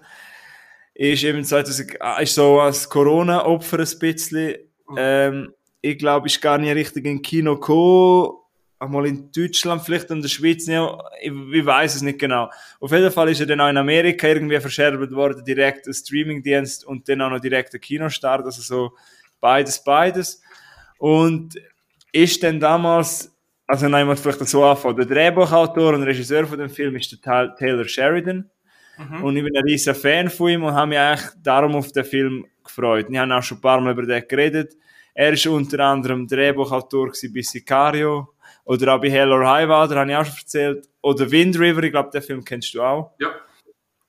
[0.93, 4.57] Ist eben 2000, ah, ist so als Corona-Opfer ein bisschen.
[4.95, 8.37] Ähm, ich glaube, ist gar nicht richtig in Kino gekommen.
[8.79, 12.51] Einmal in Deutschland, vielleicht in der Schweiz, ja, ich, ich weiß es nicht genau.
[12.79, 16.85] Auf jeden Fall ist er dann auch in Amerika irgendwie verschärft worden, direkt ein Streamingdienst
[16.85, 18.93] und dann auch noch direkt ein Kinostart, also so
[19.41, 20.43] beides, beides.
[20.99, 21.55] Und
[22.13, 23.35] ist dann damals,
[23.67, 27.21] also nein, muss vielleicht so anfangen, der Drehbuchautor und Regisseur von dem Film ist der
[27.21, 28.51] Ta- Taylor Sheridan.
[28.99, 29.25] Mhm.
[29.25, 32.05] Und ich bin ein riesen Fan von ihm und habe mich eigentlich darum auf den
[32.05, 33.07] Film gefreut.
[33.09, 34.75] Wir haben auch schon ein paar Mal über den geredet.
[35.15, 38.35] Er ist unter anderem Drehbuchautor bei Sicario
[38.67, 40.89] oder auch bei Hell or High Water, habe ich auch schon erzählt.
[41.01, 43.13] Oder Wind River, ich glaube, den Film kennst du auch.
[43.19, 43.29] Ja.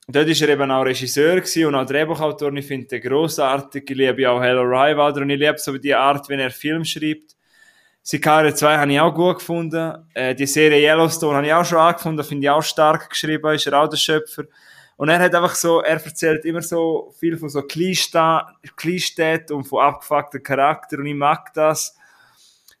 [0.06, 2.52] Und dort ist er eben auch Regisseur gewesen und auch Drehbuchautor.
[2.54, 3.88] Ich finde den grossartig.
[3.88, 6.50] Ich liebe auch Hell or High Water und ich liebe so die Art, wenn er
[6.50, 7.36] Film schreibt.
[8.02, 10.08] Sicario 2 habe ich auch gut gefunden.
[10.14, 13.66] Äh, die Serie Yellowstone habe ich auch schon angefunden, finde ich auch stark geschrieben, ist
[13.66, 14.44] er auch der Schöpfer.
[14.96, 18.40] Und er hat einfach so, er erzählt immer so viel von so Klischee
[18.76, 21.97] Klischee und von abgefuckten Charakter und ich mag das.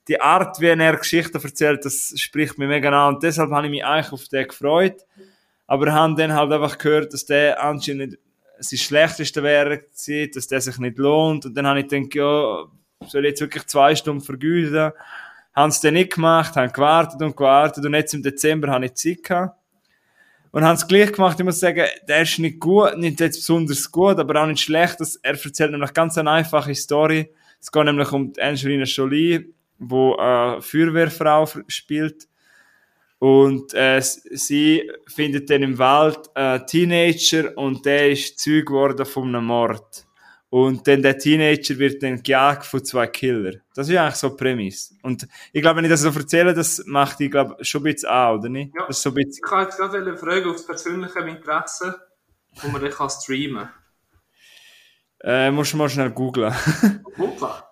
[0.08, 3.70] Die Art, wie er Geschichten erzählt, das spricht mir mega an und deshalb habe ich
[3.70, 5.04] mich eigentlich auf den gefreut.
[5.66, 8.18] Aber haben dann halt einfach gehört, dass der anscheinend
[8.58, 9.82] sein schlechteste wäre,
[10.34, 11.46] dass der sich nicht lohnt.
[11.46, 12.64] Und dann habe ich gedacht, ja,
[13.06, 14.92] soll ich jetzt wirklich zwei Stunden vergüten?
[15.54, 18.94] Haben es dann nicht gemacht, haben gewartet und gewartet und jetzt im Dezember habe ich
[18.94, 19.56] Zeit gehabt.
[20.50, 21.38] Und haben es gleich gemacht.
[21.38, 24.96] Ich muss sagen, der ist nicht gut, nicht jetzt besonders gut, aber auch nicht schlecht.
[25.22, 27.30] Er erzählt nämlich ganz eine einfache Story.
[27.60, 32.28] Es geht nämlich um Angelina Jolie, wo eine Feuerwehrfrau spielt.
[33.18, 39.34] Und äh, sie findet dann im Wald einen Teenager und der ist Zeug geworden von
[39.34, 40.06] einem Mord.
[40.50, 43.54] Und dann der Teenager wird dann gejagt von zwei Killer.
[43.74, 44.94] Das ist eigentlich so die Prämisse.
[45.02, 48.08] Und ich glaube, wenn ich das so erzähle, das macht ich glaube schon ein bisschen
[48.08, 48.72] an, oder nicht?
[48.74, 48.86] Ja.
[48.86, 52.00] Das ist so ein bisschen Ich kann jetzt gerade eine Frage aufs persönliche Interesse,
[52.62, 53.68] wo man dann kann streamen
[55.22, 56.54] Äh, musst du mal schnell googlen.
[57.16, 57.62] kann.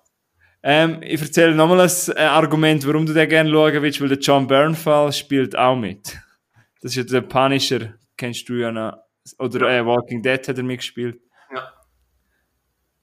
[0.68, 4.18] Ähm, ich erzähle nochmal ein äh, Argument, warum du den gerne schauen willst, weil der
[4.18, 6.18] John Bernfall spielt auch mit.
[6.82, 8.96] Das ist ja der Punisher, kennst du ja noch.
[9.38, 11.20] Oder äh, Walking Dead hat er mitgespielt.
[11.54, 11.72] Ja.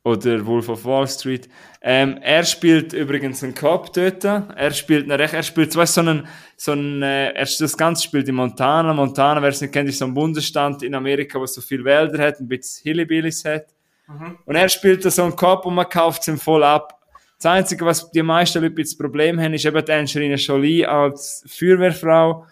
[0.04, 1.48] Oder Wolf of Wall Street.
[1.82, 4.26] Ähm, er spielt übrigens einen Cop dort.
[4.26, 8.04] Er spielt einen, recht- er spielt, weißt, so einen, so einen, äh, er, das Ganze
[8.04, 8.94] spielt in Montana.
[8.94, 12.22] Montana, wer es nicht kennt, ist so ein Bundesstaat in Amerika, wo so viele Wälder
[12.22, 13.68] hat, ein bisschen Hillbillies hat.
[14.10, 14.38] Mhm.
[14.44, 17.00] Und er spielt da so einen Cop und man kauft es ihm voll ab.
[17.44, 21.44] Das Einzige, was die meisten Leute das Problem haben, ist eben die Angelina Jolie als
[21.46, 22.48] Feuerwehrfrau.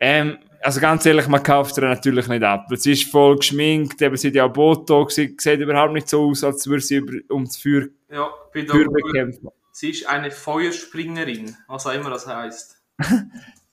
[0.00, 2.66] Ähm, also ganz ehrlich, man kauft ihr natürlich nicht ab.
[2.74, 6.42] Sie ist voll geschminkt, eben sie hat ja Botox, sie sieht überhaupt nicht so aus,
[6.42, 9.48] als würde sie über, um das Feuer, Ja, Feuer bekämpfen.
[9.70, 12.82] Sie ist eine Feuerspringerin, was auch immer das heisst.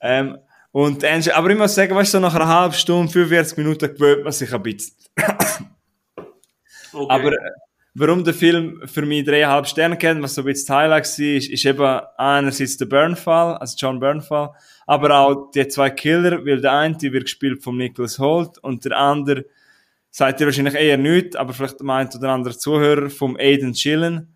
[0.06, 0.38] Ähm,
[0.74, 3.96] und Angel, aber ich muss sagen, weißt du, so nach einer halben Stunde, 45 Minuten
[3.96, 4.94] gewöhnt man sich ein bisschen.
[6.92, 7.08] Okay.
[7.10, 7.52] Aber äh,
[7.94, 11.50] warum der Film für mich dreieinhalb Sterne kennt, was so ein bisschen Highlight war, ist,
[11.50, 14.52] ist eben einerseits der Burnfall, also John Burnfall,
[14.88, 18.98] aber auch die zwei Killer, weil der eine wird gespielt von Nicholas Holt und der
[18.98, 19.46] andere
[20.10, 24.36] sagt ihr wahrscheinlich eher nichts, aber vielleicht meint oder andere Zuhörer vom Aiden Chillen.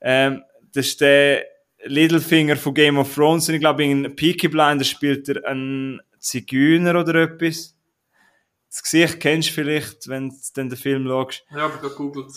[0.00, 0.42] Ähm,
[0.72, 1.44] das ist der,
[1.86, 6.98] Littlefinger von Game of Thrones und ich glaube, in Peaky Blinders spielt er einen Zigeuner
[6.98, 7.76] oder etwas.
[8.70, 11.44] Das Gesicht kennst du vielleicht, wenn du den Film schaust.
[11.50, 12.32] Ja, aber gegoogelt.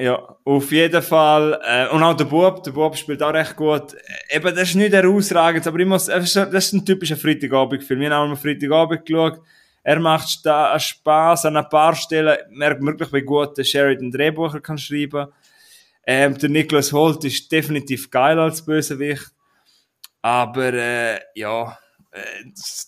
[0.00, 1.60] Ja, auf jeden Fall.
[1.64, 3.96] Äh, und auch der Bub, der Bub spielt auch recht gut.
[4.30, 7.98] Eben, das ist nicht herausragend, aber ich muss, das ist ein typischer Freitagabend-Film.
[7.98, 9.40] Wir haben auch am Freitagabend geschaut.
[9.82, 12.38] Er macht da Spaß an ein paar Stellen.
[12.50, 15.32] Merkt wirklich, wie gut der Sheridan Drehbücher kann schreiben.
[16.06, 19.32] Ähm, der Nicholas Holt ist definitiv geil als Bösewicht.
[20.22, 21.76] Aber, äh, ja,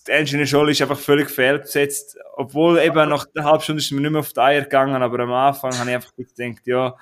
[0.09, 2.17] Angelina Jolie ist einfach völlig fehlbesetzt.
[2.35, 5.19] Obwohl eben nach einer halben Stunde ist mir nicht mehr auf die Eier gegangen, aber
[5.19, 6.95] am Anfang habe ich einfach gedacht, ja,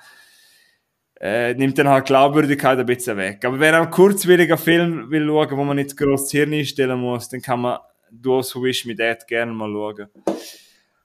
[1.20, 3.44] äh, nimmt dann halt Glaubwürdigkeit ein bisschen weg.
[3.44, 7.28] Aber wer einen kurzwilligen Film will schauen, wo man nicht groß das Hirn einstellen muss,
[7.28, 7.78] dann kann man
[8.10, 10.08] Du so Wish Me Dad gerne mal schauen.
[10.26, 10.34] Ähm,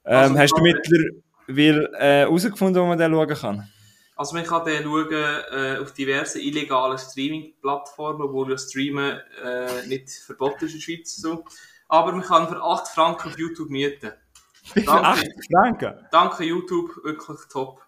[0.05, 3.70] Also, hast du mittlerweile äh, herausgefunden, wo man den schauen kann?
[4.16, 10.09] Also man kann den schauen äh, auf diversen illegalen Streaming-Plattformen, wo ja Streamen äh, nicht
[10.09, 11.16] verboten ist in der Schweiz.
[11.18, 11.43] So.
[11.88, 14.13] Aber man kann für 8 Franken auf YouTube mieten.
[14.74, 14.91] Danke.
[14.91, 16.07] 8 Franken?
[16.11, 17.82] Danke YouTube, wirklich top.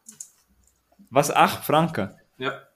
[1.09, 2.13] Was, 8 Franken?
[2.37, 2.67] Ja,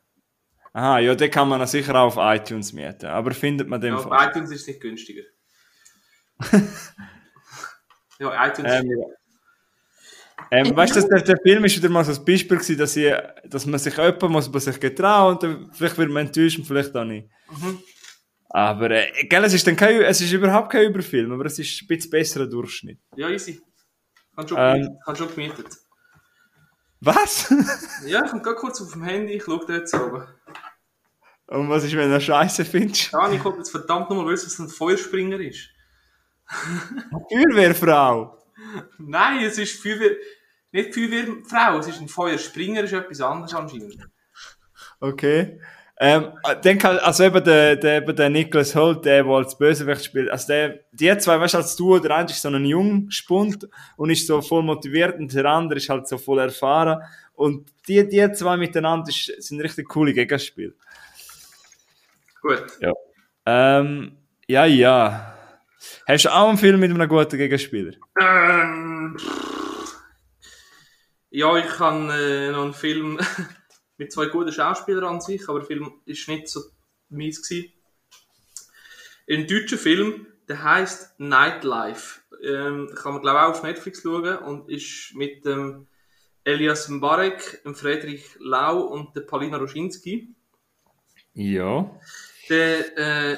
[0.73, 3.07] Aha, ja, den kann man dann sicher auch auf iTunes mieten.
[3.07, 4.29] Aber findet man den ja Fall?
[4.29, 5.23] iTunes ist nicht günstiger.
[8.19, 9.05] ja, iTunes Ähm,
[10.49, 13.13] ähm, weißt du, der, der Film ist wieder mal so ein Beispiel gewesen, dass, ich,
[13.45, 16.65] dass man sich jemand muss man sich getrauen und dann, vielleicht wird man enttäuscht und
[16.65, 17.29] vielleicht auch nicht.
[17.49, 17.79] Mhm.
[18.49, 21.81] Aber, äh, gell, es ist dann kein, es ist überhaupt kein Überfilm, aber es ist
[21.83, 22.99] ein bisschen besserer Durchschnitt.
[23.15, 23.61] Ja, easy.
[24.35, 24.73] Kann schon, Ähm.
[24.73, 24.97] gemietet.
[25.05, 25.77] Kann schon gemietet.
[27.01, 27.49] Was?
[28.05, 30.23] Ja, ich komme gerade kurz auf dem Handy, ich schaue da jetzt oben.
[31.47, 33.11] und was ist, wenn du Scheiße findest?
[33.11, 35.69] Ja, ich wollte jetzt verdammt nochmal wissen, was ein Feuerspringer ist.
[37.29, 38.37] Feuerwehrfrau!
[38.97, 40.17] Nein, es ist Feuerwehr...
[40.73, 44.07] Nicht Feuerwehrfrau, es ist ein Feuerspringer, ist etwas anderes anscheinend.
[45.01, 45.59] Okay.
[45.99, 46.29] Ähm,
[46.63, 50.29] dann kann, also eben der, der, eben der Nicholas Holt, der, der als Bösewicht spielt,
[50.31, 54.09] also der, die zwei, weißt du, als Duo, der eine ist so ein Jungspund und
[54.11, 57.03] ist so voll motiviert und der andere ist halt so voll erfahren.
[57.33, 60.73] Und die, die zwei miteinander ist, sind richtig coole Gegenspiele.
[62.41, 62.63] Gut.
[63.45, 65.37] Ähm, ja, ja.
[66.07, 67.93] Hast du auch einen Film mit einem guten Gegenspieler?
[68.19, 69.17] Ähm,
[71.29, 73.19] ja, ich habe äh, noch einen Film
[73.97, 76.61] mit zwei guten Schauspielern an sich, aber der Film ist nicht so
[77.09, 77.73] mies gewesen.
[79.29, 82.21] Ein deutscher Film, der heißt Nightlife.
[82.43, 85.87] Ähm, kann man glaube ich auch auf Netflix schauen und ist mit dem
[86.43, 90.35] Elias Mbarek, dem Friedrich Lau und der Paulina Roschinski.
[91.33, 91.99] Ja.
[92.49, 93.37] Der äh,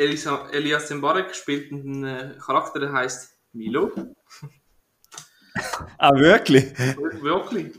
[0.00, 3.92] Elisa, Elias Mbarek spielt einen äh, Charakter, der heißt Milo.
[5.98, 6.72] Ah, wirklich?
[6.78, 7.74] Wirklich.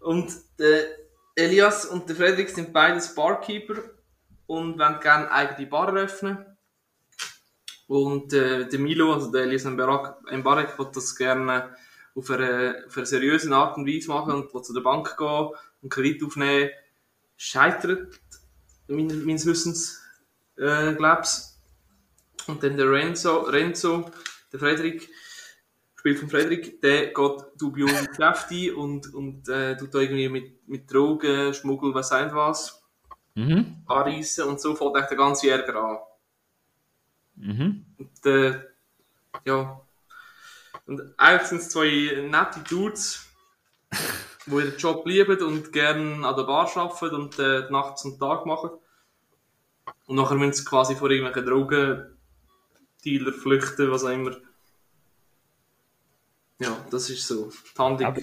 [0.00, 0.86] Und der
[1.36, 3.76] Elias und der Frederik sind beides Barkeeper
[4.46, 6.44] und wollen gerne eigene Bar eröffnen.
[7.86, 11.76] Und äh, der Milo, also der Elias Mbarek, will das gerne
[12.14, 15.50] auf eine, auf eine seriöse Art und Weise machen und will zu der Bank gehen
[15.80, 16.70] und Kredit aufnehmen.
[17.36, 18.20] Scheitert,
[18.88, 20.02] mein- meines Wissens,
[20.56, 21.60] äh, glaub's.
[22.46, 24.10] Und dann der Renzo, Renzo
[24.52, 25.08] der Frederik,
[25.94, 30.68] gespielt von Frederik, der geht dubiose Geschäfte ein und, und äh, tut da irgendwie mit,
[30.68, 32.84] mit Drogen, Schmuggel, was sei was,
[33.36, 33.82] Mhm.
[33.86, 35.98] anreissen und so fängt echt der ganze Ärger an.
[37.34, 37.86] Mhm.
[37.98, 38.60] Und, äh,
[39.44, 39.80] ja.
[40.86, 43.26] Und eigentlich sind es zwei nette Dudes,
[44.46, 48.46] die ihren Job lieben und gerne an der Bar arbeiten und äh, Nacht zum Tag
[48.46, 48.70] machen.
[50.06, 54.36] Und nachher müssen sie quasi vor irgendwelchen Drogendealer flüchten, was auch immer.
[56.58, 57.50] Ja, das ist so.
[57.50, 58.08] Die Handlung.
[58.08, 58.20] Aber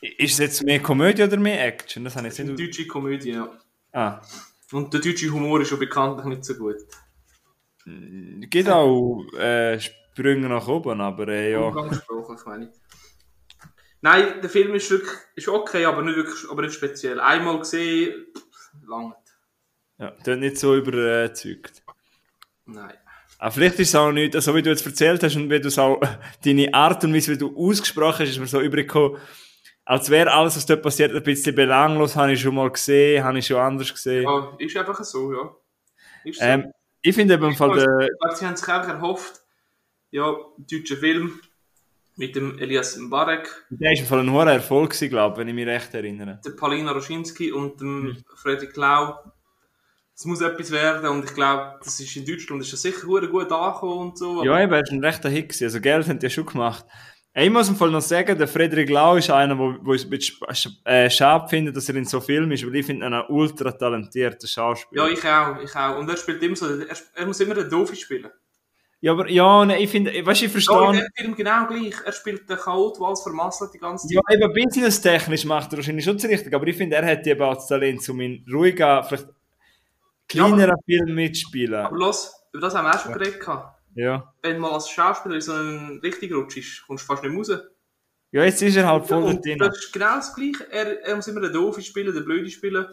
[0.00, 2.04] ist es jetzt mehr Komödie oder mehr Action?
[2.04, 2.68] Das habe ich jetzt eine nicht...
[2.68, 3.50] deutsche Komödie, ja.
[3.92, 4.20] Ah.
[4.72, 6.76] Und der deutsche Humor ist ja bekanntlich nicht so gut.
[7.84, 11.60] Gibt auch äh, Sprünge nach oben, aber äh, ja.
[11.60, 12.70] Umgangssprachlich, meine ich.
[14.00, 17.18] Nein, der Film ist wirklich ist okay, aber nicht wirklich aber nicht speziell.
[17.20, 18.26] Einmal gesehen,
[18.86, 19.16] lange.
[19.98, 21.82] Ja das nicht so überzeugt.
[22.66, 22.92] Nein.
[23.40, 25.68] Aber vielleicht ist es auch nicht, so wie du jetzt erzählt hast und wie du
[25.68, 26.00] es auch,
[26.44, 29.16] deine Art und Weise, wie du ausgesprochen hast, ist mir so übrig gekommen,
[29.84, 33.38] als wäre alles, was dort passiert, ein bisschen belanglos, habe ich schon mal gesehen, habe
[33.38, 34.24] ich schon anders gesehen.
[34.24, 35.56] Ja, ist einfach so, ja.
[36.24, 36.44] Ist so.
[36.44, 39.40] Ähm, ich finde eben im Fall, der, sie haben sich einfach erhofft,
[40.10, 41.40] ja, deutscher Film
[42.16, 45.54] mit dem Elias Mbarek, der ist im Fall ein hoher Erfolg glaube ich, wenn ich
[45.54, 46.40] mich recht erinnere.
[46.44, 48.24] der Paulina Roschinski und dem Mhm.
[48.34, 49.14] Fredrik Lau.
[50.18, 53.52] Es muss etwas werden und ich glaube, das ist in Deutschland ist das sicher gut
[53.52, 54.42] angekommen und so.
[54.42, 55.62] Ja, eben, er ist ein rechter Hit gewesen.
[55.66, 56.84] Also Geld haben die ja schon gemacht.
[57.34, 60.10] Ich muss im Fall noch sagen, der Frederik Lau ist einer, wo, wo ich ein
[60.10, 63.26] bisschen äh, schade finde, dass er in so Film ist, weil ich finde ihn einen
[63.28, 65.06] ultra talentierten Schauspieler.
[65.06, 65.98] Ja, ich auch, ich auch.
[66.00, 68.28] Und er spielt immer so, er, er muss immer den Doofi spielen.
[69.00, 71.00] Ja, aber ja, ne, ich finde, weißt du, ich Ja, in verstehe.
[71.00, 71.94] dem Film genau gleich.
[72.04, 74.16] Er spielt den Chaot, der alles vermasselt die ganze Zeit.
[74.16, 77.54] Ja, eben businesstechnisch macht er wahrscheinlich schon richtig, aber ich finde, er hätte eben auch
[77.54, 79.28] das Talent, um in ruhiger, vielleicht
[80.28, 81.74] kleineren Film mitspielen.
[81.74, 83.40] Aber los, über das haben wir auch schon geredet.
[83.40, 83.78] gehabt.
[83.94, 84.32] Ja.
[84.42, 87.38] Wenn du mal als Schauspieler in so einen richtig rutschst, kommst du fast nicht mehr
[87.40, 87.62] raus.
[88.30, 89.58] Ja, jetzt ist er halt voll und drin.
[89.58, 90.70] das ist genau das Gleiche.
[90.70, 92.86] Er, er muss immer den Doofi spielen, den Blöde spielen.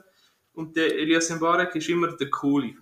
[0.53, 2.73] Und der Elias Mbarek ist immer der Coole.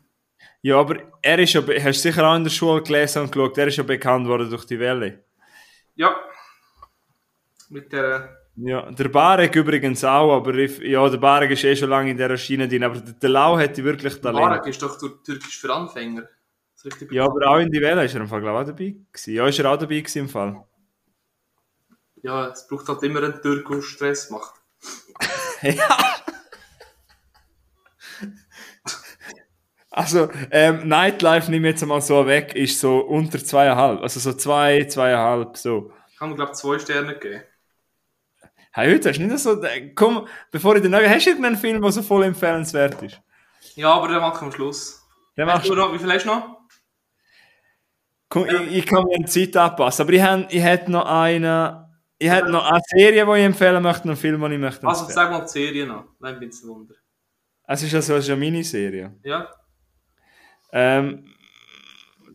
[0.61, 3.57] Ja, aber er ist ja, hast du sicher auch in der Schule gelesen und geschaut,
[3.57, 5.25] er ist ja bekannt worden durch die Welle.
[5.95, 6.15] Ja.
[7.69, 8.42] Mit der.
[8.55, 12.17] Ja, der Barek übrigens auch, aber ich, ja, der Barek ist eh schon lange in
[12.17, 14.45] dieser Schiene drin, aber der, der Lau hätte wirklich Talent.
[14.45, 16.29] Mbarek ist doch türkisch für Anfänger.
[17.11, 19.33] Ja, aber auch in die Welle ist er im Fall, glaube ich, auch dabei gewesen.
[19.33, 20.63] Ja, ist er auch dabei gewesen im Fall.
[22.21, 24.53] Ja, es braucht halt immer einen Türk, der Stress macht.
[29.95, 34.01] Also, ähm, Nightlife nehme ich jetzt mal so weg, ist so unter zweieinhalb.
[34.01, 35.91] Also so zwei, zweieinhalb, so.
[36.11, 37.43] Ich habe mir, glaube ich, zwei Sterne gegeben.
[38.75, 41.57] Hey, heute hast du nicht so, äh, komm, bevor ich den neuen, hast du irgendeinen
[41.57, 43.21] Film, der so voll empfehlenswert ist?
[43.75, 45.07] Ja, aber den machen wir am Schluss.
[45.37, 46.57] Den machst du noch, wie viel hast du noch?
[48.29, 51.87] Komm, ich, ich kann mir eine Zeit anpassen, aber ich, hätte ich hätte noch eine,
[52.17, 54.87] ich hätte noch eine Serie, die ich empfehlen möchte, und einen Film, den ich möchte
[54.87, 56.05] Also sag mal die Serie noch.
[56.19, 56.95] Dann bin ich ein Wunder.
[57.67, 59.15] Es ist also eine Miniserie.
[59.23, 59.49] Ja?
[60.71, 61.31] Ähm,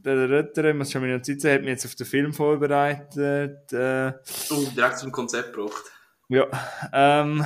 [0.05, 3.73] der Ritter, ich muss schon meine Notizen, hat mich jetzt auf den Film vorbereitet.
[3.73, 4.13] Äh,
[4.51, 5.83] Oh, direkt zum Konzept gebracht.
[6.29, 6.47] Ja,
[6.93, 7.45] ähm,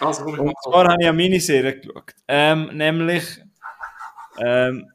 [0.00, 2.12] Also komm, und zwar habe ich eine Miniserie geschaut.
[2.28, 3.24] Ähm, nämlich,
[4.38, 4.88] ähm,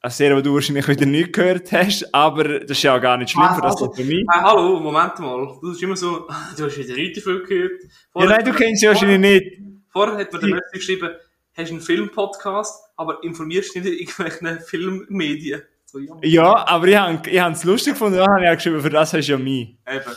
[0.00, 3.30] eine Serie, die du wahrscheinlich wieder nicht gehört hast, aber das ist ja gar nicht
[3.30, 4.24] schlimm, für das Also, für mich.
[4.30, 5.58] Hey, hallo, Moment mal.
[5.62, 7.82] Du bist immer so, du hast wieder nicht viel gehört.
[7.82, 9.58] Ja, Vorher, nein, du kennst sie wahrscheinlich nicht.
[9.90, 11.10] vorher hat mir der Messi geschrieben,
[11.56, 15.62] hast einen Filmpodcast, aber informierst nicht in irgendwelchen Filmmedien.
[15.86, 16.96] So, ja, Ja, aber ich
[17.40, 19.78] habe es lustig gefunden, da habe ich auch geschrieben, für das hast du ja mich.
[19.88, 20.16] eben.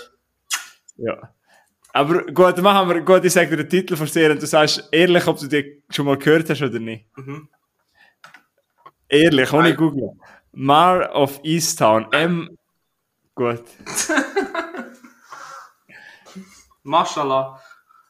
[0.98, 1.34] Ja.
[1.98, 4.88] Aber gut, machen wir, gut, ich sage dir den Titel von Serie und du sagst
[4.92, 7.08] ehrlich, ob du die schon mal gehört hast oder nicht.
[7.18, 7.50] Mhm.
[9.10, 9.76] Ehrlich, ohne.
[9.76, 10.12] Google.
[10.52, 12.06] Mar of Easttown.
[12.12, 12.56] M.
[13.34, 13.64] Gut.
[16.84, 17.60] Mashallah.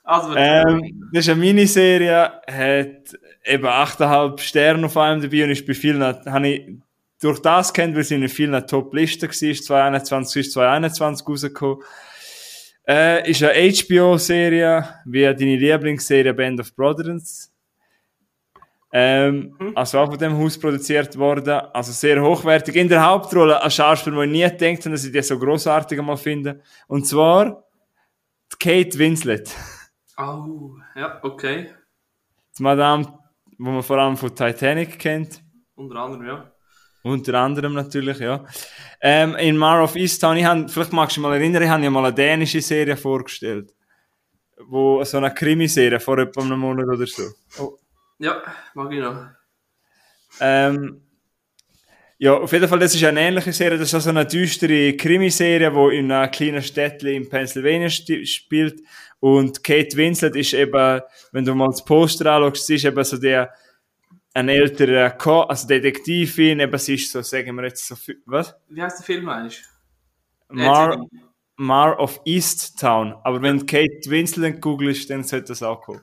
[0.04, 5.66] Also, Ähm, das ist eine Miniserie, hat eben 8,5 Sterne auf einem dabei und ist
[5.66, 6.78] bei vielen, habe ich
[7.22, 11.84] durch das kennt, weil sie in vielen Top-Listen war, 2021 ist 2021 rausgekommen.
[12.88, 17.52] Äh, ist eine HBO-Serie, wie deine Lieblingsserie Band of Brothers.
[18.94, 21.60] Ähm, also auch von dem Haus produziert worden.
[21.74, 22.76] Also sehr hochwertig.
[22.78, 26.02] In der Hauptrolle ein Schauspieler, wo ich nie gedacht habe, dass ich die so grossartig
[26.02, 26.62] mal finde.
[26.88, 27.66] Und zwar
[28.54, 29.54] die Kate Winslet.
[30.18, 31.70] oh, ja, okay.
[32.58, 33.06] Die Madame,
[33.58, 35.44] wo man vor allem von Titanic kennt.
[35.76, 36.52] Unter anderem, ja.
[37.08, 38.45] Unter anderem natürlich, ja.
[39.01, 41.84] Ähm, in Mar of Easttown, ich hab, vielleicht magst du dich mal erinnern, ich habe
[41.84, 43.74] ja mal eine dänische Serie vorgestellt.
[44.68, 47.24] Wo, so eine Krimiserie vor etwa einem Monat oder so.
[47.60, 47.78] Oh.
[48.20, 48.41] Ja,
[48.74, 49.28] mag ich noch.
[50.39, 51.01] Ähm,
[52.20, 53.78] ja, auf jeden Fall, das ist eine ähnliche Serie.
[53.78, 58.82] Das ist also eine düstere Krimiserie, die in einem kleinen Städtchen in Pennsylvania spielt.
[59.20, 61.01] Und Kate Winslet ist eben,
[61.32, 63.53] wenn du mal das Poster anschaust, sie ist eben so der,
[64.38, 68.56] ein älterer, Ko also Detektivin, eben sie ist so, sagen wir jetzt so, viel- was?
[68.70, 69.64] Wie heißt der Film eigentlich?
[70.50, 71.06] Mar,
[71.56, 73.16] Mar of East Town.
[73.24, 76.02] Aber wenn Kate Winslet googelst, dann sollte das auch kommen.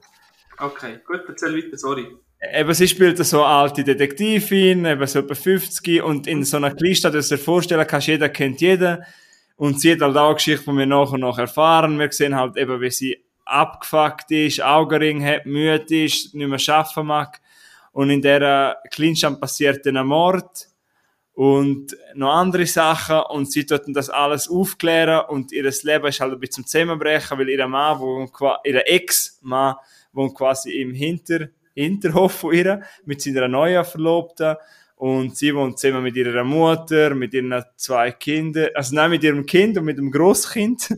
[0.58, 2.08] Okay, gut, erzähl weiter, sorry.
[2.52, 6.74] Eben, sie spielt so eine alte Detektivin, eben so etwa 50 und in so einer
[6.74, 9.02] Kleinstadt, dass du dir vorstellen kannst, jeder kennt jeden
[9.56, 11.98] und sie hat halt auch eine Geschichte, die wir nach und nach erfahren.
[11.98, 17.06] Wir sehen halt eben, wie sie abgefuckt ist, Augenring hat, müde ist, nicht mehr arbeiten
[17.06, 17.40] mag
[17.94, 20.68] und in dieser Kleinstadt passiert dann ein Mord
[21.32, 26.32] und noch andere Sachen und sie tut das alles aufklären und ihr Leben ist halt
[26.32, 28.28] ein bisschen zum Zusammenbrechen, weil ihr Mann, wo,
[28.64, 29.76] ihr Ex-Mann,
[30.12, 34.56] wohnt quasi im Hinter, Hinterhof von ihr mit seiner neuen Verlobten
[34.96, 39.46] und sie wohnt zusammen mit ihrer Mutter, mit ihren zwei Kindern, also nein, mit ihrem
[39.46, 40.96] Kind und mit dem Großkind.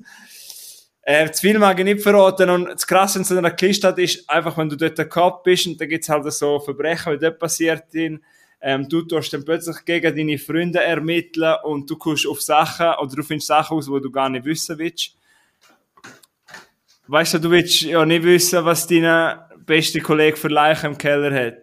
[1.09, 4.29] Äh, zu viel mag ich nicht verraten und das Krasse in so einer Kleinstadt ist
[4.29, 7.85] einfach, wenn du dort Kopf bist und da gibt's halt so Verbrechen, wie dort passiert
[7.93, 8.21] sind,
[8.61, 13.15] ähm, du tust dann plötzlich gegen deine Freunde ermitteln und du kommst auf Sachen oder
[13.15, 15.13] du findest Sachen aus, die du gar nicht wissen willst.
[17.07, 21.33] Weißt du, du willst ja nicht wissen, was dein bester Kollege für Leichen im Keller
[21.33, 21.59] hat.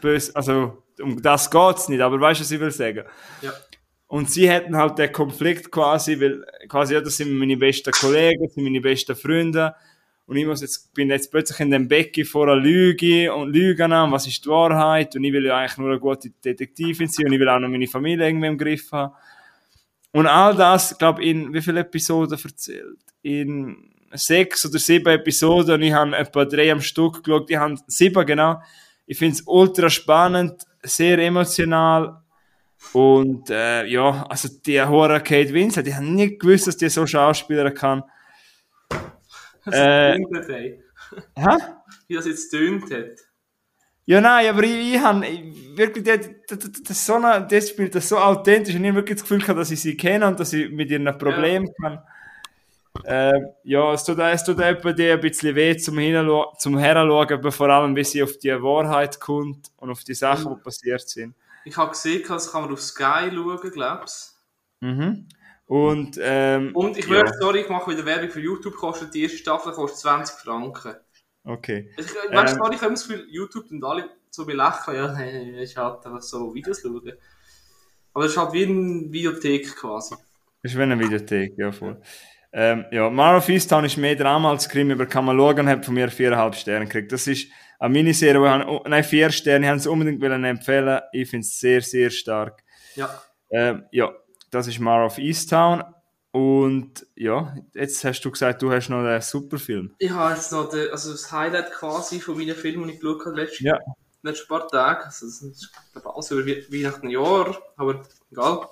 [0.00, 3.04] Bös, also, um das geht's nicht, aber weißt du, was ich will sagen?
[3.42, 3.52] Ja.
[4.08, 8.42] Und sie hatten halt den Konflikt quasi, weil quasi, ja, das sind meine besten Kollegen,
[8.42, 9.74] das sind meine besten Freunde.
[10.26, 13.92] Und ich muss jetzt, bin jetzt plötzlich in dem Becken vor einer Lüge und Lügen
[13.92, 15.14] an, was ist die Wahrheit?
[15.14, 17.68] Und ich will ja eigentlich nur eine gute Detektivin sein und ich will auch noch
[17.68, 19.14] meine Familie irgendwie im Griff haben.
[20.12, 22.98] Und all das, glaube in wie viele Episoden erzählt?
[23.22, 27.50] In sechs oder sieben Episoden und ich habe etwa drei am Stück geschaut.
[27.50, 28.60] Ich habe sieben, genau.
[29.06, 32.22] Ich finde es ultra spannend, sehr emotional.
[32.92, 37.06] Und äh, ja, also die hohe Kate Winslet, ich habe nie gewusst, dass die so
[37.06, 38.02] Schauspielerin kann.
[39.66, 40.82] Äh, Äh, tönt, ey.
[41.36, 41.56] hä?
[42.06, 43.18] Wie das jetzt tönt hat.
[44.06, 45.20] Ja, nein, aber ich, ich habe
[45.74, 49.18] wirklich, das, das, das, so eine, das spielt das so authentisch und ich habe wirklich
[49.18, 52.00] das Gefühl gehabt, dass ich sie kenne und dass ich mit ihren Problemen kann.
[53.04, 57.32] Äh, ja, es tut, es tut etwa dir ein bisschen weh zum, Hinalo zum Heranschauen,
[57.32, 61.06] aber vor allem, wie sie auf die Wahrheit kommt und auf die Sachen, die passiert
[61.06, 61.34] sind.
[61.64, 64.38] Ich habe gesehen, das kann man auf Sky schauen, glaubst
[64.80, 65.26] Mhm.
[65.66, 69.22] Und, ähm, Und ich ja, würde, sorry, ich mache wieder Werbung für YouTube, kostet die
[69.22, 70.94] erste Staffel kostet 20 Franken.
[71.44, 71.90] okay.
[71.98, 72.62] Ich, ich weißt Ähm.
[72.62, 76.22] du, ich habe das Gefühl, YouTube und alle so belächeln, ja, hey, ich halt einfach
[76.22, 77.12] so Videos schauen.
[78.14, 80.14] Aber es ist halt wie eine Videothek quasi.
[80.62, 82.00] Ist wie eine Videothek, ja, voll.
[82.50, 85.68] Ähm, ja, Mar of Easttown ist mehr Drama als Krimi, aber kann man schauen und
[85.68, 87.12] hat von mir viereinhalb Sterne gekriegt.
[87.12, 91.00] Das ist eine Miniserie, die ich, oh, nein, vier Sterne, ich habe es unbedingt empfehlen.
[91.12, 92.62] Ich finde es sehr, sehr stark.
[92.96, 93.22] Ja.
[93.50, 94.12] Ähm, ja,
[94.50, 95.82] das ist Mar of Easttown.
[96.30, 99.94] Und ja, jetzt hast du gesagt, du hast noch einen super Film.
[99.98, 103.24] Ich habe jetzt noch den, also das Highlight quasi von meinen Filmen, die ich geschaut
[103.24, 103.78] habe, letzten, Ja.
[104.22, 105.04] letzten paar Tage.
[105.06, 108.68] Also das ist glaube ich, alles über We- Weihnachten Jahr, aber egal.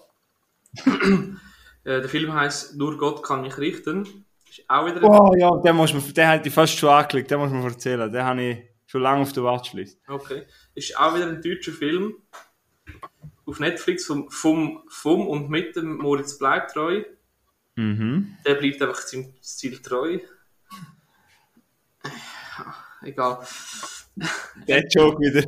[1.85, 4.25] äh, der Film heißt Nur Gott kann mich richten.
[4.49, 7.31] Ist auch wieder ein Oh ja, den, muss man, den hätte ich fast schon angeklickt,
[7.31, 8.11] den muss man erzählen.
[8.13, 10.01] Den habe ich schon lange auf der Watchlist.
[10.07, 10.47] Okay.
[10.75, 12.15] Ist auch wieder ein deutscher Film.
[13.45, 17.05] Auf Netflix vom, vom, vom und mit dem Moritz Bleibtreu.
[17.77, 18.37] Mhm.
[18.45, 20.19] Der bleibt einfach seinem Ziel treu.
[23.03, 23.47] Egal.
[24.67, 25.47] Der Joke wieder.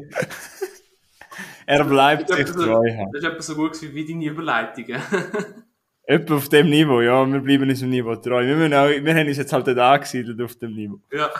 [1.67, 2.83] er bleibt sich treu.
[2.83, 5.01] so, das ist etwa so gut wie deine Überleitungen.
[6.05, 7.27] Etwa auf dem Niveau, ja.
[7.31, 8.43] Wir bleiben uns im Niveau treu.
[8.43, 11.01] Wir, auch, wir haben uns jetzt halt nicht angesiedelt auf dem Niveau.
[11.13, 11.31] ja.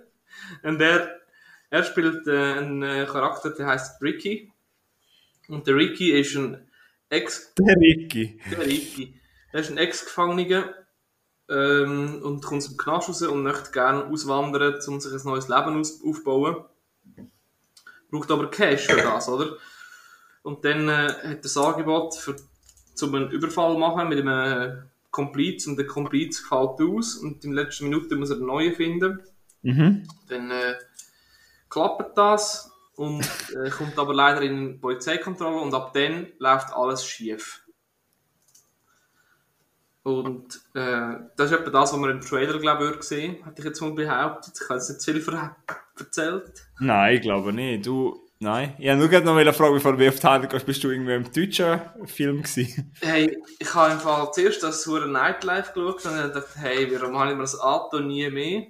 [0.62, 1.21] Und er,
[1.72, 4.52] er spielt äh, einen äh, Charakter, der heißt Ricky.
[5.48, 6.68] Und der Ricky ist ein
[7.08, 8.38] Ex- Der Ricky.
[8.50, 9.18] Der Ricky.
[9.52, 10.74] Er ist ein Ex-Gefangener
[11.48, 15.80] ähm, und kommt zum Knast raus und möchte gerne auswandern, um sich ein neues Leben
[15.80, 16.64] aus aufbauen.
[18.10, 19.56] Braucht aber Cash für das, oder?
[20.42, 22.36] Und dann äh, hat er das Angebot, für,
[22.94, 27.64] zum einen Überfall machen mit einem Kompliz und der Kompliz fällt aus und in der
[27.64, 29.20] letzten Minute muss er einen neuen finden.
[29.62, 30.06] Mhm.
[30.28, 30.74] Dann äh,
[31.72, 33.22] klappt das und
[33.64, 37.62] äh, kommt aber leider in Polizeikontrolle und ab dann läuft alles schief.
[40.02, 43.64] Und äh, das ist etwa das, was man im Trailer, glaube ich, gesehen hätte ich
[43.64, 44.52] jetzt mal behauptet.
[44.60, 45.56] Ich habe jetzt nicht viel ver
[45.98, 46.66] erzählt.
[46.80, 47.86] Nein, ich glaube nicht.
[47.86, 48.74] Du, nein.
[48.78, 50.66] Ich habe nur gerade noch eine Frage, bevor du wie auf die Hand gehst.
[50.66, 52.92] Bist du irgendwie im deutschen Film gewesen?
[53.00, 57.18] Hey, ich habe im Fall zuerst das Hure Nightlife geschaut und dann gedacht, hey, warum
[57.18, 58.66] habe ich mir das Auto nie mehr?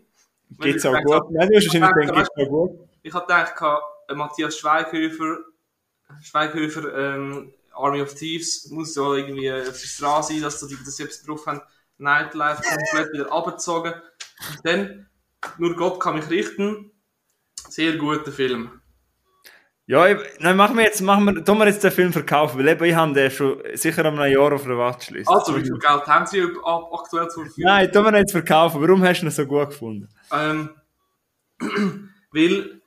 [0.61, 1.30] Geht's auch gut?
[1.30, 2.91] Nein, du hast wahrscheinlich gedacht, geht's auch gut.
[3.03, 5.38] Ich hatte gedacht, äh, Matthias Schweighöfer,
[6.22, 10.98] Schweighöfer, ähm, Army of Thieves, muss ja irgendwie auf die Straße sein, dass die das
[10.98, 11.61] jetzt drauf haben.
[11.98, 13.92] Nightlife komplett wieder abgezogen.
[13.94, 15.09] Und dann,
[15.59, 16.90] nur Gott kann mich richten.
[17.68, 18.80] Sehr guter Film.
[19.86, 22.68] Ja, ich, nein, machen wir jetzt, machen wir, tun wir jetzt den Film verkaufen, weil
[22.68, 25.28] eben, ich habe den schon sicher um ein Jahr auf der Watchlist.
[25.28, 27.70] Also, wie viel Geld haben Sie ab- aktuell zur Verfügung?
[27.70, 28.80] Nein, tun wir jetzt verkaufen.
[28.80, 30.09] Warum hast du ihn so gut gefunden?
[30.30, 30.70] Ähm,
[32.32, 32.82] weil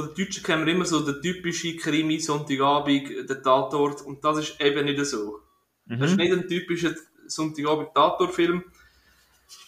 [0.00, 4.38] von den Deutschen kennen wir immer so den typischen Krimi, Sonntagabend, der Tatort und das
[4.38, 5.40] ist eben nicht so.
[5.86, 6.94] Das ist nicht ein typischer
[7.26, 8.64] Sonntagabend-Tatortfilm.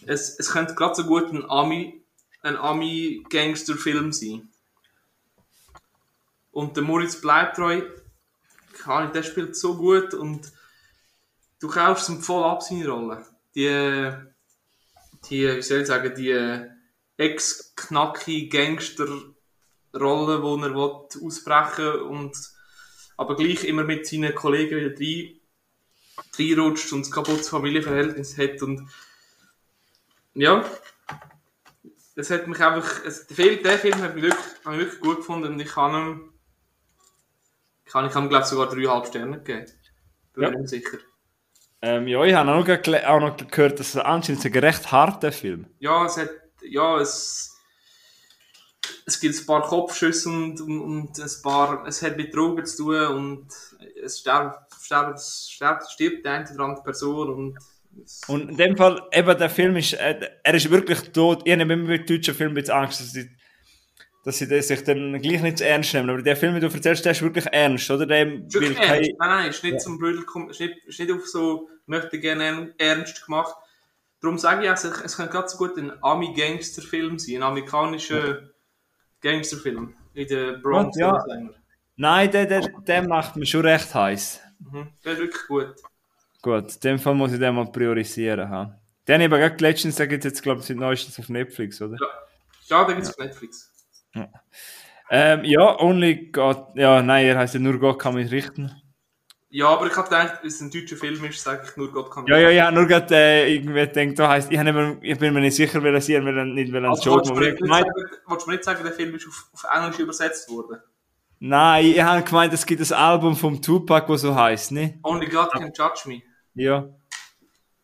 [0.07, 2.03] Es, es könnte gerade so gut ein Ami,
[2.43, 4.49] ein Ami-Gangster-Film sein.
[6.53, 7.76] Und der Moritz keine
[8.87, 10.53] Ahnung, der spielt so gut und
[11.61, 13.26] du kaufst ihm voll ab seine Rolle.
[13.55, 14.12] Die,
[15.28, 16.66] die, wie soll ich sagen, die
[17.16, 18.49] ex-knacki
[19.93, 22.36] Gangster-Rolle, die er will ausbrechen und
[23.16, 25.40] aber gleich immer mit seinen Kollegen wieder rein,
[26.38, 28.88] reinrutscht und ein kaputtes Familienverhältnis hat und
[30.34, 30.64] ja,
[32.14, 35.01] es hat mich einfach, es, der, Film, der Film hat mich wirklich, habe ich wirklich
[35.01, 36.32] gut gefunden und ich kann ihm,
[37.84, 39.66] ich kann, ich kann ihm glaube ich sogar dreieinhalb Sterne geben.
[40.34, 40.51] Bin Ja.
[40.51, 40.99] mir sicher.
[41.82, 45.32] Ähm, ja, ich habe auch noch, auch noch gehört, dass es anscheinend ein recht harter
[45.32, 46.30] Film Ja, es hat,
[46.62, 47.52] ja, es,
[49.07, 52.85] es gibt ein paar Kopfschüsse und, und, und ein paar, es hat mit Drogen zu
[52.85, 53.47] tun und
[54.03, 54.53] es sterben,
[54.83, 57.59] sterben, stirbt, stirbt die eine oder andere Person und
[58.28, 61.43] Und in dem Fall, eben der Film ist, äh, er ist wirklich tot.
[61.45, 63.30] Ich habe immer mit deutschen Filmen bisschen Angst, dass sie,
[64.24, 66.09] dass sie sich dann gleich nicht zu ernst nehmen.
[66.11, 68.07] Aber der Film, den du erzählst, der ist wirklich ernst, oder?
[68.07, 68.89] Der Ist wirklich ernst.
[68.89, 72.72] kein- Nein, nein, ist nicht zum Blödel, ist nicht, ist nicht auf so, möchte gerne
[72.78, 73.55] ernst gemacht.
[74.20, 78.52] Darum sage ich auch, es- könnte ganz so gut ein Ami-Gangster-Film sein, ein amerikanischer
[79.23, 79.95] Gangster-Film.
[80.14, 81.25] In der Bronx Ja.
[81.97, 84.41] Nein, der, der, der macht mich schon recht heiß.
[84.59, 84.89] Mhm.
[85.05, 85.75] Der ist wirklich gut.
[86.43, 88.51] Gut, in dem Fall muss ich den mal priorisieren.
[88.51, 88.79] Ha.
[89.07, 91.81] Den habe ich aber gerade letztens, der gibt jetzt, glaube ich, seit neuestens auf Netflix,
[91.81, 91.97] oder?
[92.68, 93.73] Ja, da gibt es auf Netflix.
[95.11, 98.82] Ähm, ja, Only God, ja, nein, er heißt ja nur Gott kann mich richten.
[99.55, 102.25] Ja, aber ich habe gedacht, es ein deutscher Film ist, sage ich nur Gott kann
[102.27, 105.41] Ja, ja, ich habe nur gerade äh, irgendwie gedacht, da heisst, ich, ich bin mir
[105.41, 107.49] nicht sicher, wer das hier, weil er nicht, weil einen Also, Joke willst du mir
[107.55, 107.91] Ich nicht, sagen,
[108.29, 110.81] willst du mir nicht sagen, der Film ist auf, auf Englisch übersetzt worden?
[111.39, 114.99] nein, ich habe gemeint, es gibt ein Album vom Tupac, das so heisst, ne?
[115.03, 116.23] Only God can judge me.
[116.55, 116.89] Ja.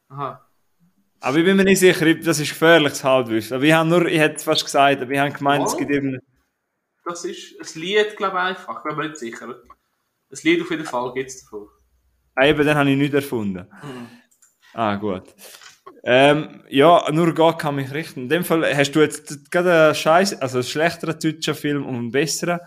[0.08, 0.42] Aha.
[1.20, 3.56] Aber ich bin mir nicht sicher, ich- das ist gefährliches Halbwissen.
[3.56, 5.76] Aber ich habe nur, ich hätte fast gesagt, aber ich habe gemeint, es Oh.
[5.76, 6.18] gibt eben,
[7.04, 8.78] Das ist ein Lied, glaube ich, einfach.
[8.78, 9.54] Ich bin mir nicht sicher.
[10.30, 11.68] Ein Lied auf jeden Fall gibt es davon.
[12.34, 13.66] ah, eben, den habe ich nicht erfunden.
[13.82, 14.08] Mhm.
[14.74, 15.24] Ah, gut.
[16.04, 18.22] Ähm, ja, nur Gott kann mich richten.
[18.22, 21.94] In dem Fall hast du jetzt gerade einen Scheiß, also einen schlechteren deutschen Film und
[21.96, 22.60] einen besseren.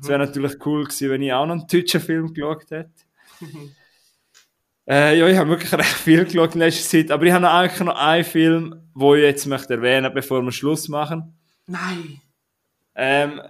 [0.00, 2.90] Es wäre natürlich cool gewesen, wenn ich auch noch einen deutschen Film geschaut hätte.
[4.88, 7.52] äh, ja, ich habe wirklich recht viel geschaut in letzter Zeit, aber ich habe noch
[7.52, 11.38] eigentlich noch einen Film, wo ich jetzt möchte erwähnen, bevor wir Schluss machen.
[11.66, 12.20] Nein!
[12.94, 13.40] Ähm,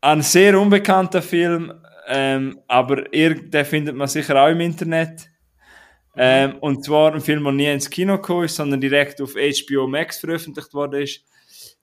[0.00, 1.72] ein sehr unbekannter Film,
[2.06, 5.28] ähm, aber ihr, den findet man sicher auch im Internet.
[6.16, 9.86] Ähm, und zwar ein Film, der nie ins Kino gekommen ist, sondern direkt auf HBO
[9.86, 11.24] Max veröffentlicht worden ist.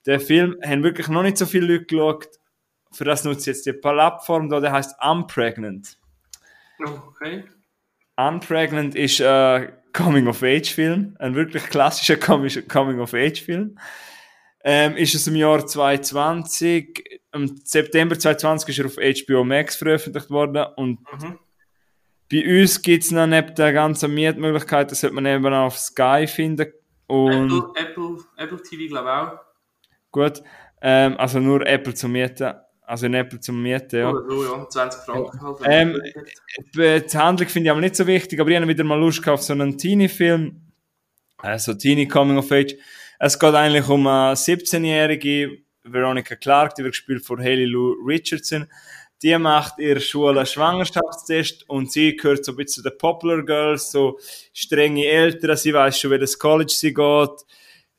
[0.06, 2.28] Der Film haben wirklich noch nicht so viele Leute geschaut.
[2.94, 5.98] Für das nutze ich jetzt die Plattform da, der heißt Unpregnant.
[6.80, 7.44] Okay.
[8.16, 13.78] Unpregnant ist ein Coming-of-Age-Film, ein wirklich klassischer Coming-of-Age-Film.
[14.64, 20.30] Ähm, ist es im Jahr 2020, im September 2020 ist er auf HBO Max veröffentlicht
[20.30, 21.40] worden und Mhm.
[22.32, 25.80] bei uns gibt es noch neben der ganzen Mietmöglichkeit, das sollte man eben auch auf
[25.80, 26.72] Sky finden
[27.08, 29.40] und Apple, Apple, Apple TV, glaube ich auch.
[30.12, 30.44] gut,
[30.82, 32.54] ähm, also nur Apple zum Mieten,
[32.84, 34.12] also in Apple zum Mieten, ja.
[34.12, 34.70] Oder so, ja.
[34.70, 35.58] 20 Franken halt.
[35.64, 36.02] Ähm,
[36.76, 39.28] Die die Handlung finde ich aber nicht so wichtig, aber ich habe wieder mal Lust
[39.28, 40.62] auf so einen Teenie-Film.
[41.38, 42.76] Also Teenie Coming of Age.
[43.24, 48.66] Es geht eigentlich um eine 17-jährige Veronica Clark, die wird gespielt von Haley Lou Richardson.
[49.22, 53.44] Die macht ihre Schule einen Schwangerschaftstest und sie gehört so ein bisschen zu den Popular
[53.44, 54.18] Girls, so
[54.54, 57.46] strenge Eltern, sie weiß schon, welches College sie geht.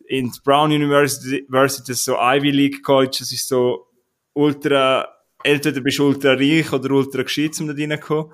[0.09, 3.87] In Brown University, University so Ivy League College, das ist so
[4.33, 5.07] ultra,
[5.45, 8.33] entweder bist du ultra reich oder ultra gescheit, um da reinzukommen.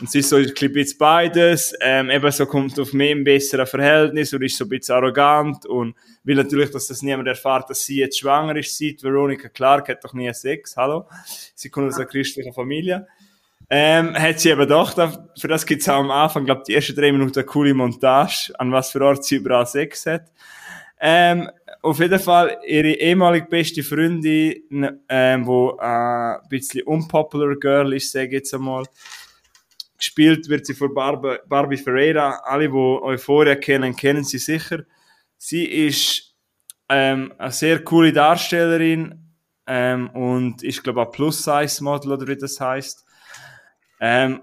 [0.00, 3.70] Und sie ist so ein bisschen beides, ähm, eben so kommt auf mehr ein besseres
[3.70, 7.84] Verhältnis und ist so ein bisschen arrogant und will natürlich, dass das niemand erfährt, dass
[7.84, 8.76] sie jetzt schwanger ist.
[8.76, 11.06] Sie, die Veronica Clark, hat doch nie Sex, hallo?
[11.54, 13.06] Sie kommt aus einer christlichen Familie.
[13.70, 14.94] Ähm, hat sie eben doch,
[15.38, 18.52] für das gibt es auch am Anfang, glaube die ersten drei Minuten eine coole Montage,
[18.58, 20.24] an was für Ort sie überall Sex hat.
[21.00, 21.50] Ähm,
[21.82, 28.10] auf jeden Fall ihre ehemalige beste Freundin, ähm, wo äh, ein bisschen unpopular Girl ist,
[28.10, 28.84] sage ich jetzt einmal.
[29.96, 32.40] Gespielt wird sie von Barbe, Barbie Ferreira.
[32.44, 34.84] Alle, die Euphoria kennen, kennen sie sicher.
[35.36, 36.34] Sie ist
[36.88, 39.24] ähm, eine sehr coole Darstellerin
[39.66, 43.04] ähm, und ist, glaube ich, ein Plus-Size-Model oder wie das heißt.
[44.00, 44.42] Ähm,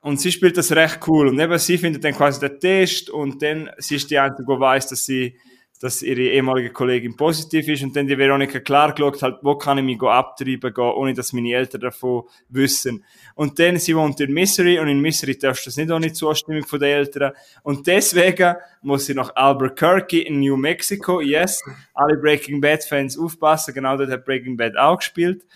[0.00, 1.28] und sie spielt das recht cool.
[1.28, 4.60] Und eben sie findet dann quasi den Test und dann sie ist die Einzige, die
[4.60, 5.38] weiß, dass sie
[5.80, 9.78] dass ihre ehemalige Kollegin positiv ist und dann die Veronika klar geschaut halt, wo kann
[9.78, 13.02] ich mich abtreiben gehen, ohne dass meine Eltern davon wissen.
[13.34, 16.66] Und dann, sie wohnt in Missouri und in Missouri darfst du das nicht ohne Zustimmung
[16.66, 17.32] von den Eltern.
[17.62, 21.62] Und deswegen muss sie nach Albuquerque in New Mexico, yes,
[21.94, 25.46] alle Breaking Bad Fans aufpassen, genau dort hat Breaking Bad auch gespielt.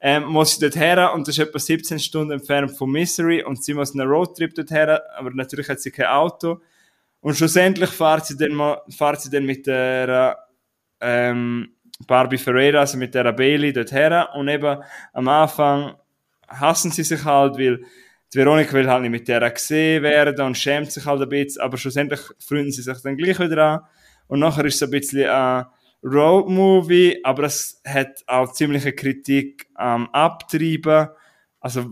[0.00, 3.62] Ähm, muss sie dort her und das ist etwa 17 Stunden entfernt von Missouri und
[3.62, 6.60] sie muss einen Roadtrip dort her, aber natürlich hat sie kein Auto.
[7.24, 10.36] Und schlussendlich fährt sie dann, fährt sie dann mit der
[11.00, 11.74] ähm,
[12.06, 14.28] Barbie Ferreira, also mit der Bailey, dort her.
[14.34, 14.82] Und eben
[15.14, 15.94] am Anfang
[16.46, 17.82] hassen sie sich halt, weil
[18.30, 21.62] die Veronika will halt nicht mit der gesehen werden und schämt sich halt ein bisschen,
[21.62, 23.80] aber schlussendlich freunden sie sich dann gleich wieder an.
[24.26, 25.64] Und nachher ist es ein bisschen ein
[26.02, 31.08] Road-Movie, aber es hat auch ziemliche Kritik am Abtreiben.
[31.58, 31.86] Also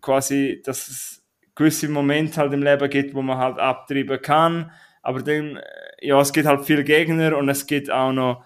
[0.00, 1.22] quasi, dass es
[1.58, 4.70] gewisse Momente halt im Leben gibt, wo man halt abtreiben kann.
[5.02, 5.62] Aber dann, äh,
[6.00, 8.44] ja, es gibt halt viele Gegner und es gibt auch noch,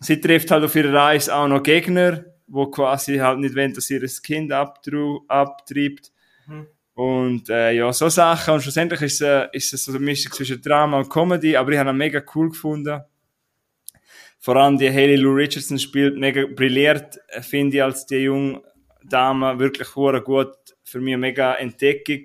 [0.00, 3.90] sie trifft halt auf ihrer Reise auch noch Gegner, wo quasi halt nicht wollen, dass
[3.90, 6.12] ihr das Kind abtreibt.
[6.46, 6.66] Mhm.
[6.94, 8.54] Und äh, ja, so Sachen.
[8.54, 11.72] Und schlussendlich ist es, äh, ist es so eine Mischung zwischen Drama und Comedy, aber
[11.72, 13.00] ich habe ihn mega cool gefunden.
[14.38, 18.62] Vor allem die Haley Lou Richardson spielt mega brilliert, äh, finde ich, als die junge
[19.02, 19.58] Dame.
[19.58, 20.73] Wirklich gut.
[20.84, 22.24] Für mich eine mega Entdeckung.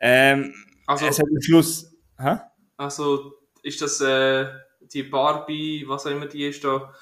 [0.00, 0.54] Ähm,
[0.86, 1.90] Also, es hat am Schluss...
[2.18, 2.36] Hä?
[2.76, 4.46] also ist das äh,
[4.92, 6.92] die Barbie, was auch immer die ist da,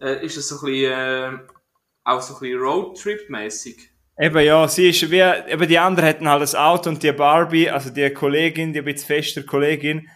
[0.00, 1.38] äh, ist das so ein bisschen, äh,
[2.04, 3.76] auch so ein bisschen Roadtrip-mäßig?
[4.18, 7.70] Eben ja, sie ist wie, eben die anderen hatten halt das Auto und die Barbie,
[7.70, 10.08] also die Kollegin, die ein bisschen fester Kollegin,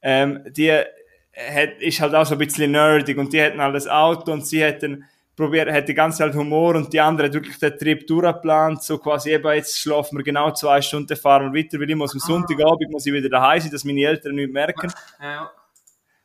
[0.00, 3.88] ähm, die hat, ist halt auch so ein bisschen nerdig und die hatten halt das
[3.88, 5.04] Auto und sie hätten
[5.36, 8.98] probiert, hat die ganze Zeit Humor und die andere hat wirklich den Trip durchgeplant, so
[8.98, 12.20] quasi eben, jetzt schlafen wir genau zwei Stunden, fahren wir weiter, weil ich muss am
[12.20, 14.92] Sonntagabend muss ich wieder daheim sein, dass meine Eltern nichts merken.
[15.20, 15.50] Ja.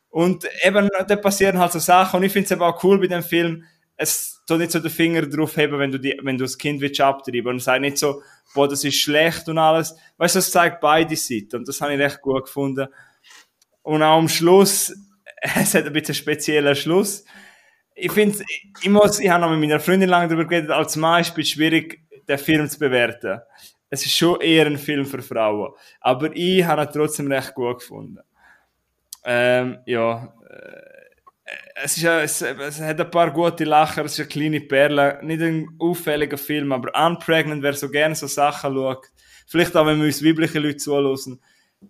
[0.09, 2.17] Und eben, da passieren halt so Sachen.
[2.17, 3.63] Und ich finde es eben auch cool bei dem Film,
[3.97, 6.81] es tut nicht so den Finger drauf heben, wenn du, die, wenn du das Kind
[6.81, 8.21] willst abtreiben Und sagt nicht so,
[8.53, 9.95] boah, das ist schlecht und alles.
[10.17, 11.57] Weißt du, das zeigt beide Seiten.
[11.57, 12.87] Und das habe ich recht gut gefunden.
[13.81, 14.95] Und auch am Schluss,
[15.41, 17.25] es hat ein bisschen einen speziellen Schluss.
[17.99, 18.37] Ich finde,
[18.81, 21.49] ich muss, ich habe noch mit meiner Freundin lange darüber geredet, als Mann ist es
[21.49, 23.41] schwierig, den Film zu bewerten.
[23.89, 25.73] Es ist schon eher ein Film für Frauen.
[26.01, 28.19] Aber ich habe ihn trotzdem recht gut gefunden.
[29.23, 30.97] Ähm, ja, äh,
[31.83, 35.41] es, ist, es, es hat ein paar gute Lacher, es ist eine kleine Perle, nicht
[35.41, 39.05] ein auffälliger Film, aber Unpregnant, wer so gerne so Sachen schaut,
[39.47, 41.39] vielleicht auch, wenn wir uns weibliche Leute zuhören,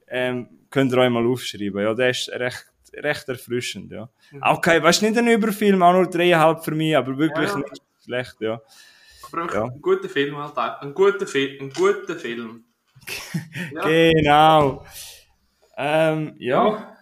[0.07, 1.81] ähm, könnt ihr euch mal aufschreiben.
[1.81, 2.65] Ja, der ist recht,
[3.03, 4.09] recht erfrischend, ja.
[4.41, 8.35] Okay, weißt nicht ein Überfilm, auch nur dreieinhalb für mich, aber wirklich Ja, nicht schlecht,
[8.41, 8.61] ja.
[9.31, 9.63] Aber einfach Ja.
[9.65, 10.81] ein guter Film halt auch.
[10.81, 12.63] Ein guter, Fi ein guter Film.
[13.73, 13.81] Ja.
[13.87, 14.85] Genau.
[15.77, 16.93] Ähm, ja.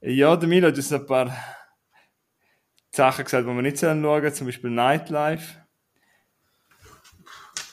[0.00, 1.30] Ja, der Milo hat uns ein paar
[2.90, 5.58] Sachen gesagt, die wir nicht schauen sollen, zum Beispiel Nightlife.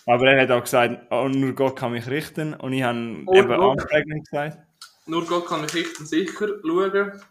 [0.06, 2.54] Aber er hat auch gesagt, oh, nur Gott kann mich richten.
[2.54, 3.52] Und ich habe Oh, eben.
[3.54, 4.58] Unpregnant gesagt.
[5.06, 7.22] Nur Gott kann ich richtig sicher schauen.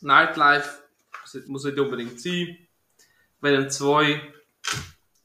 [0.00, 0.82] Nightlife
[1.46, 2.58] muss- nicht unbedingt sein.
[3.40, 4.32] Venom 2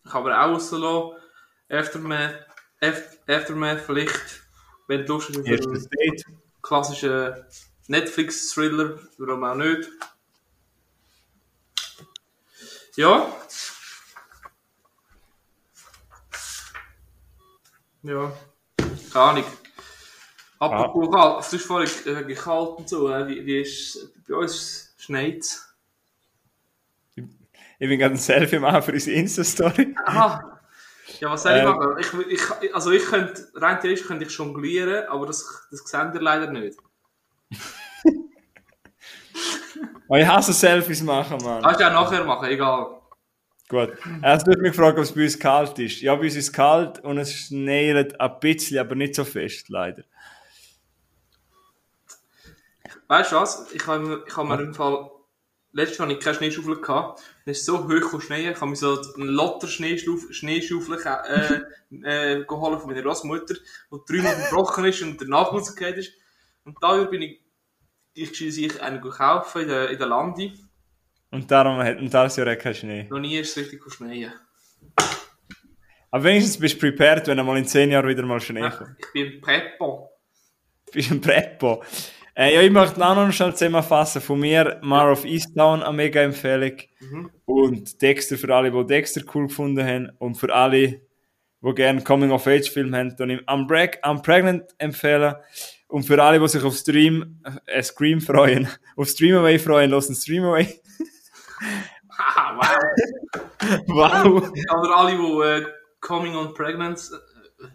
[0.09, 1.15] kann man auch rauslassen.
[1.69, 2.35] Aftermath,
[2.81, 4.43] Af- Aftermath vielleicht,
[4.87, 6.25] wenn du Lust hast einen Date.
[6.61, 7.33] klassischen
[7.87, 9.89] Netflix-Thriller, warum auch nicht.
[12.95, 13.35] Ja.
[18.01, 18.31] Ja,
[19.11, 19.43] keine Ahnung.
[20.59, 25.45] Apropos kalt, es ist vorhin äh, kalt und so, wie, wie ist bei uns schneit
[27.15, 29.95] Ich bin gerade ein Selfie machen für unsere Insta-Story.
[30.05, 30.59] Aha.
[31.21, 31.69] Ja, was soll ich Ähm.
[31.69, 31.95] machen?
[31.99, 36.21] Ich, ich, also ich könnte, rein theoretisch könnte ich jonglieren, aber das, das seht ihr
[36.21, 36.77] leider nicht.
[40.11, 41.61] Oh, ich hasse Selfies machen, Mann.
[41.61, 42.99] Kannst du auch nachher machen, egal.
[43.69, 43.91] Gut.
[44.23, 46.01] Also, du hast mich gefragt, ob es bei uns kalt ist.
[46.01, 49.69] Ja, bei uns ist es kalt und es schneit ein bisschen, aber nicht so fest,
[49.69, 50.01] leider.
[53.09, 53.71] Weißt du was?
[53.73, 55.09] Ich habe mir- ich habe mir im Fall.
[55.71, 57.21] Letztes Mal hatte ich keine Schneeschaufel gehabt.
[57.45, 58.49] Es ist so hoch Schnee.
[58.49, 60.97] Ich habe mir so einen Lotter Schneeschaufel, Schneeschaufel
[62.01, 66.13] äh, äh, geholt von meiner Großmutter, die dreimal gebrochen ist und der Nagel rausgefallen ist.
[66.65, 67.41] Und da bin ich,
[68.13, 70.53] ich sich einen kaufen in der, in der Landi.
[71.31, 73.07] Und darum hat und das Jahr kein Schnee.
[73.09, 74.33] Noch nie ist es richtig schneien.
[76.11, 78.95] Aber wenigstens bist du prepared, wenn einmal in 10 Jahren wieder mal Schnee kommt.
[78.99, 80.09] Ich bin Preppo.
[80.87, 81.83] Du bist ein Preppo.
[82.39, 84.21] Äh, ja, ich möchte auch noch schnell zusammenfassen.
[84.21, 86.77] Von mir, Mar of Easttown, eine mega Empfehlung.
[87.43, 90.09] Und Dexter für alle, die Dexter cool gefunden haben.
[90.19, 91.01] Und für alle,
[91.61, 95.35] die gerne Coming-of-Age-Film haben, dann im Unbreg Unpregnant empfehlen.
[95.89, 100.79] Und für alle, die sich auf Stream, äh, Scream freuen, auf Streamaway freuen, lassen Streamaway.
[102.17, 102.57] Haha,
[103.87, 104.23] wow.
[104.23, 104.51] wow!
[104.79, 105.65] Oder alle, die äh,
[105.99, 106.99] Coming on Pregnant.
[106.99, 107.67] Äh,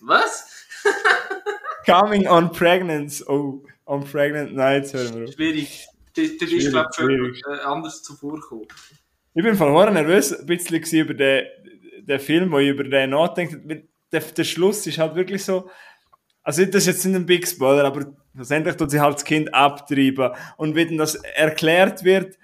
[0.00, 0.66] was?
[1.84, 3.22] Coming on Pregnant.
[3.28, 5.32] Oh, on Pregnant Nights hören wir.
[5.32, 5.86] Schwierig.
[6.16, 8.68] Das, das ist, glaube ich, äh, anders zuvorgekommen.
[9.34, 11.46] Ich bin von vorne nervös ein bisschen über den,
[12.02, 13.84] den Film, wo ich über den nachdenke.
[14.12, 15.68] Der, der Schluss ist halt wirklich so.
[16.42, 19.52] Also, das ist jetzt nicht ein Big Spoiler, aber schlussendlich tut sie halt das Kind
[19.52, 20.30] abtreiben.
[20.56, 22.38] Und wenn das erklärt wird,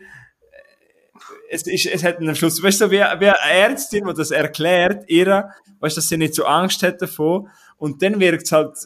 [1.49, 2.63] es, ist, es hat einen Schluss.
[2.63, 5.51] Weißt du, wie, wie eine Ärztin, die das erklärt, ihr,
[5.81, 7.49] weißt du, dass sie nicht so Angst hat davon.
[7.77, 8.77] Und dann wirkt es halt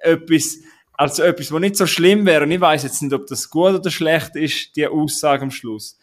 [0.00, 0.58] etwas,
[0.94, 2.44] also etwas, was nicht so schlimm wäre.
[2.44, 5.98] Und ich weiß jetzt nicht, ob das gut oder schlecht ist, die Aussage am Schluss.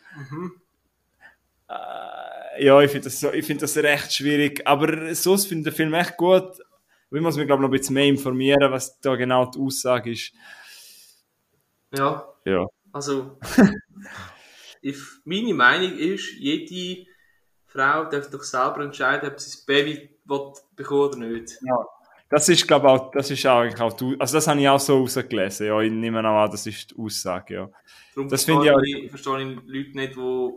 [1.70, 4.66] Äh, ja, ich finde das, so, ich find das recht schwierig.
[4.66, 6.52] Aber sonst finde ich den Film echt gut.
[7.12, 10.12] Ich muss mich, glaube ich, noch ein bisschen mehr informieren, was da genau die Aussage
[10.12, 10.32] ist.
[11.96, 12.68] Ja, Ja.
[12.92, 13.40] also.
[14.82, 17.08] ich, meine Meinung ist, jede
[17.66, 21.58] Frau darf doch selber entscheiden, ob sie das Baby will bekommen oder nicht.
[21.64, 21.86] Ja.
[22.30, 24.80] Das ist, glaube ich, auch, das ist eigentlich auch, die, also das habe ich auch
[24.80, 27.70] so rausgelesen, ja, ich nehme auch an, das ist die Aussage, ja.
[28.14, 30.52] Darum Das finde ich auch- ich, verstehe ich Leute nicht, die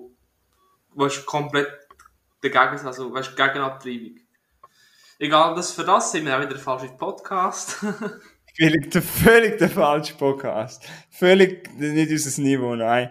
[0.94, 1.68] weißt, komplett
[2.42, 4.16] dagegen sind, also weißt, gegen Abtreibung.
[5.18, 7.78] Egal, das, für das sind wir auch wieder der falsche Podcast.
[8.58, 10.84] Völlig der, völlig der falsche Podcast.
[11.10, 13.08] Völlig nicht unser Niveau, nein.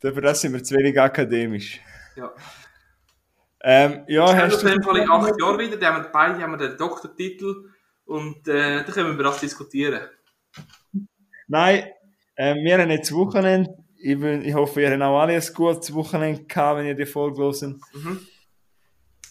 [0.00, 1.80] Für das sind wir zu wenig akademisch.
[2.14, 2.30] ja.
[3.66, 4.68] Ähm, ja, haben hast auf du...
[4.68, 7.70] jeden Fall in acht Jahren wieder, da haben beide haben wir den Doktortitel
[8.04, 10.02] und äh, da können wir über das diskutieren.
[11.48, 11.84] Nein,
[12.36, 13.74] ähm, wir haben jetzt Wochenende.
[13.96, 17.06] Ich, will, ich hoffe, ihr habt auch alle ein gutes Wochenende gehabt, wenn ihr die
[17.06, 17.80] Folge hören.
[17.94, 18.20] Mhm.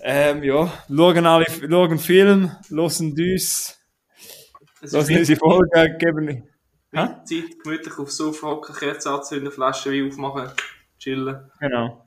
[0.02, 3.80] Ähm, ja, schauen alle, schauen Film, hören uns,
[4.82, 6.50] hören unsere Folgen, geben...
[6.92, 7.08] Hä?
[7.24, 10.52] Zeit, gemütlich aufs Sofa hocken, Kerzen anzünden, Flasche Wein aufmachen,
[10.98, 11.52] chillen.
[11.60, 12.03] Genau.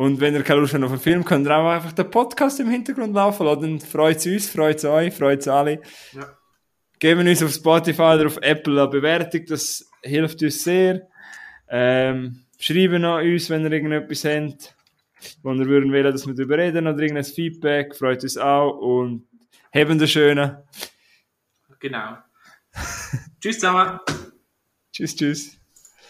[0.00, 2.58] Und wenn ihr keine Lust habt auf einen Film, könnt ihr auch einfach den Podcast
[2.58, 3.60] im Hintergrund laufen lassen.
[3.60, 5.82] Dann freut es uns, freut es euch, freut es alle.
[6.12, 6.38] Ja.
[6.98, 11.06] Geben uns auf Spotify oder auf Apple eine Bewertung, das hilft uns sehr.
[11.68, 14.74] Ähm, schreiben an uns, wenn ihr irgendetwas habt,
[15.42, 19.28] wo ihr würden wollen, dass wir darüber reden oder irgendein Feedback, freut uns auch und
[19.74, 20.56] haben den schönen.
[21.78, 22.16] Genau.
[23.38, 24.00] Tschüss zusammen.
[24.94, 25.59] Tschüss, tschüss.